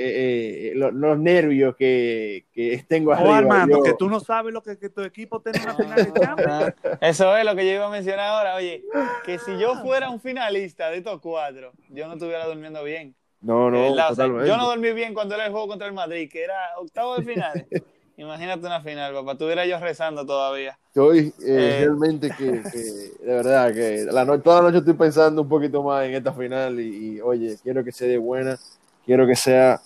[0.69, 3.29] eh, los, los, nervios que, que tengo arriba.
[3.29, 3.83] Oh, Armando, yo.
[3.83, 6.73] que tú no sabes lo que, que tu equipo tiene en la final de Champions.
[7.01, 8.83] Eso es lo que yo iba a mencionar ahora, oye,
[9.25, 13.15] que si yo fuera un finalista de estos cuatro, yo no estuviera durmiendo bien.
[13.41, 16.29] No, no, o sea, yo no dormí bien cuando era el juego contra el Madrid,
[16.31, 17.67] que era octavo de final.
[18.17, 19.33] Imagínate una final, papá.
[19.33, 20.77] Estuviera yo rezando todavía.
[20.87, 24.95] Estoy eh, eh, realmente que, que, de verdad, que la no, toda la noche estoy
[24.95, 28.57] pensando un poquito más en esta final y, y oye, quiero que sea de buena,
[29.05, 29.79] quiero que sea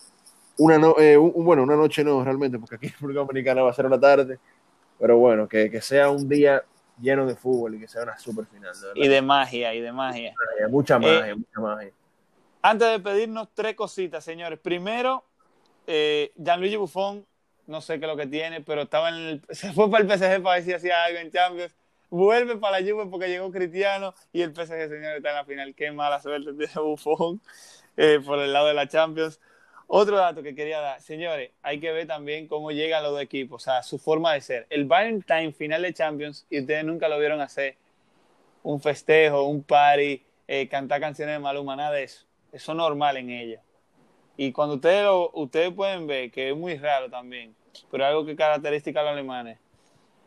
[0.58, 3.72] una, no, eh, un, bueno, una noche no, realmente, porque aquí en República Dominicana va
[3.72, 4.40] a ser una tarde,
[4.98, 6.64] pero bueno, que, que sea un día
[7.02, 8.72] lleno de fútbol y que sea una super final.
[8.96, 10.34] De y de magia, y de magia.
[10.70, 11.92] Mucha magia, mucha magia.
[12.64, 14.60] Antes de pedirnos tres cositas, señores.
[14.60, 15.26] Primero,
[15.88, 17.26] eh, Gianluigi Buffon,
[17.66, 20.10] no sé qué es lo que tiene, pero estaba en el, se fue para el
[20.10, 21.76] PSG para ver si hacía algo en Champions.
[22.12, 25.74] Vuelve para la Juve porque llegó Cristiano y el PSG, señor, está en la final.
[25.74, 27.42] Qué mala suerte tiene Buffon
[27.98, 29.40] eh, por el lado de la Champions.
[29.88, 33.64] Otro dato que quería dar, señores, hay que ver también cómo llegan los dos equipos,
[33.64, 34.68] o sea, su forma de ser.
[34.70, 37.76] El Bayern en final de Champions y ustedes nunca lo vieron hacer
[38.64, 43.18] un festejo, un party, eh, cantar canciones de Maluma, nada de eso eso es normal
[43.18, 43.62] en ella.
[44.38, 47.56] Y cuando ustedes, lo, ustedes pueden ver que es muy raro también,
[47.90, 49.60] pero algo que característica a los alemanes,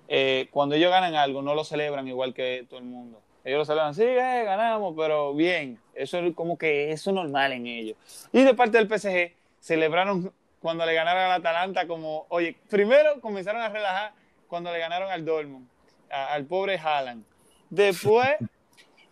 [0.09, 3.20] eh, cuando ellos ganan algo no lo celebran igual que todo el mundo.
[3.45, 5.79] Ellos lo celebran, sí, eh, ganamos, pero bien.
[5.95, 7.97] Eso es como que eso es normal en ellos.
[8.33, 13.62] Y de parte del PSG, celebraron cuando le ganaron al Atalanta como, oye, primero comenzaron
[13.62, 14.12] a relajar
[14.49, 15.68] cuando le ganaron al Dortmund,
[16.09, 17.25] al pobre Haaland.
[17.68, 18.29] Después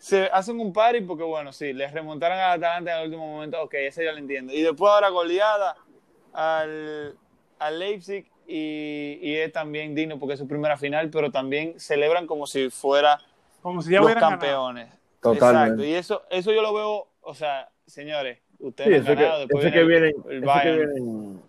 [0.03, 3.63] se hacen un party porque, bueno, sí, les remontaron al Atalanta en el último momento,
[3.63, 4.53] ok, ese ya lo entiendo.
[4.53, 5.77] Y después ahora goleada
[6.33, 7.15] al,
[7.61, 12.27] al Leipzig y, y, es también digno porque es su primera final, pero también celebran
[12.27, 13.21] como si fuera
[13.61, 14.89] como si ya los campeones.
[15.21, 15.67] Totalmente.
[15.67, 19.55] Exacto, y eso, eso yo lo veo, o sea, señores, ustedes sí, han ganado, que,
[19.55, 20.79] después que vienen, el Bayern.
[20.79, 21.43] que vienen,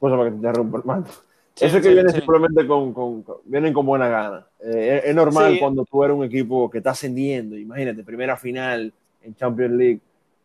[0.00, 1.04] cosa para que te interrumpa, hermano.
[1.52, 2.16] Sí, Eso que sí, viene sí.
[2.16, 4.47] simplemente con, con, con- vienen con buena gana.
[4.60, 5.58] Eh, es, es normal Sí.
[5.60, 8.92] cuando tú eres un equipo que está ascendiendo, imagínate, primera final
[9.22, 10.00] en Champions League.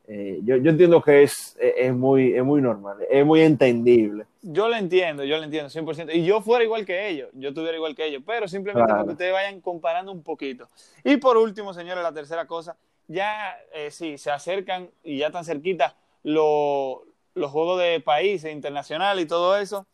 [0.08, 4.26] Eh, yo, yo entiendo que es, es, es muy, es muy normal, es muy entendible.
[4.42, 6.14] Yo lo entiendo, yo lo entiendo 100%.
[6.14, 8.94] Y yo fuera igual que ellos, yo estuviera igual que ellos, pero simplemente Claro.
[9.00, 10.68] para que ustedes vayan comparando un poquito.
[11.06, 12.76] Y por último, señores, la tercera cosa,
[13.08, 17.04] ya eh, sí, se acercan y ya están cerquita lo-
[17.36, 19.88] los juegos de países internacionales y todo eso.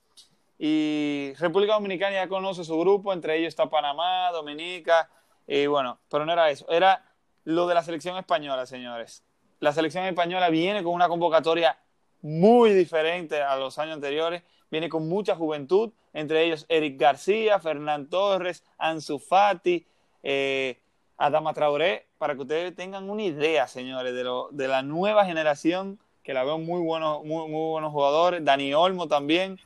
[0.61, 5.09] Y República Dominicana ya conoce su grupo, entre ellos está Panamá, Dominica,
[5.47, 7.05] y bueno, pero no era eso, era
[7.45, 9.23] lo de la selección española, señores.
[9.61, 11.77] La selección española viene con una convocatoria
[12.21, 18.09] muy diferente a los años anteriores, viene con mucha juventud, entre ellos Eric García, Fernán
[18.09, 19.87] Torres, Ansu Fati,
[20.23, 20.81] eh,
[21.17, 25.99] Adama Traoré, para que ustedes tengan una idea, señores, de, lo, de la nueva generación,
[26.21, 29.57] que la veo muy buenos, muy, muy buenos jugadores, Dani Olmo también,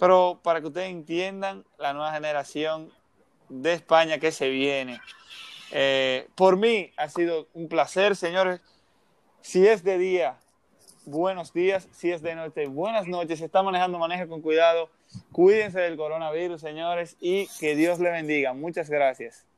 [0.00, 2.90] pero para que ustedes entiendan la nueva generación
[3.50, 4.98] de España que se viene.
[5.72, 8.62] Eh, por mí ha sido un placer, señores.
[9.42, 10.38] Si es de día,
[11.04, 11.86] buenos días.
[11.92, 13.40] Si es de noche, buenas noches.
[13.40, 14.88] Si está manejando, maneje con cuidado.
[15.32, 18.54] Cuídense del coronavirus, señores, y que Dios le bendiga.
[18.54, 19.49] Muchas gracias.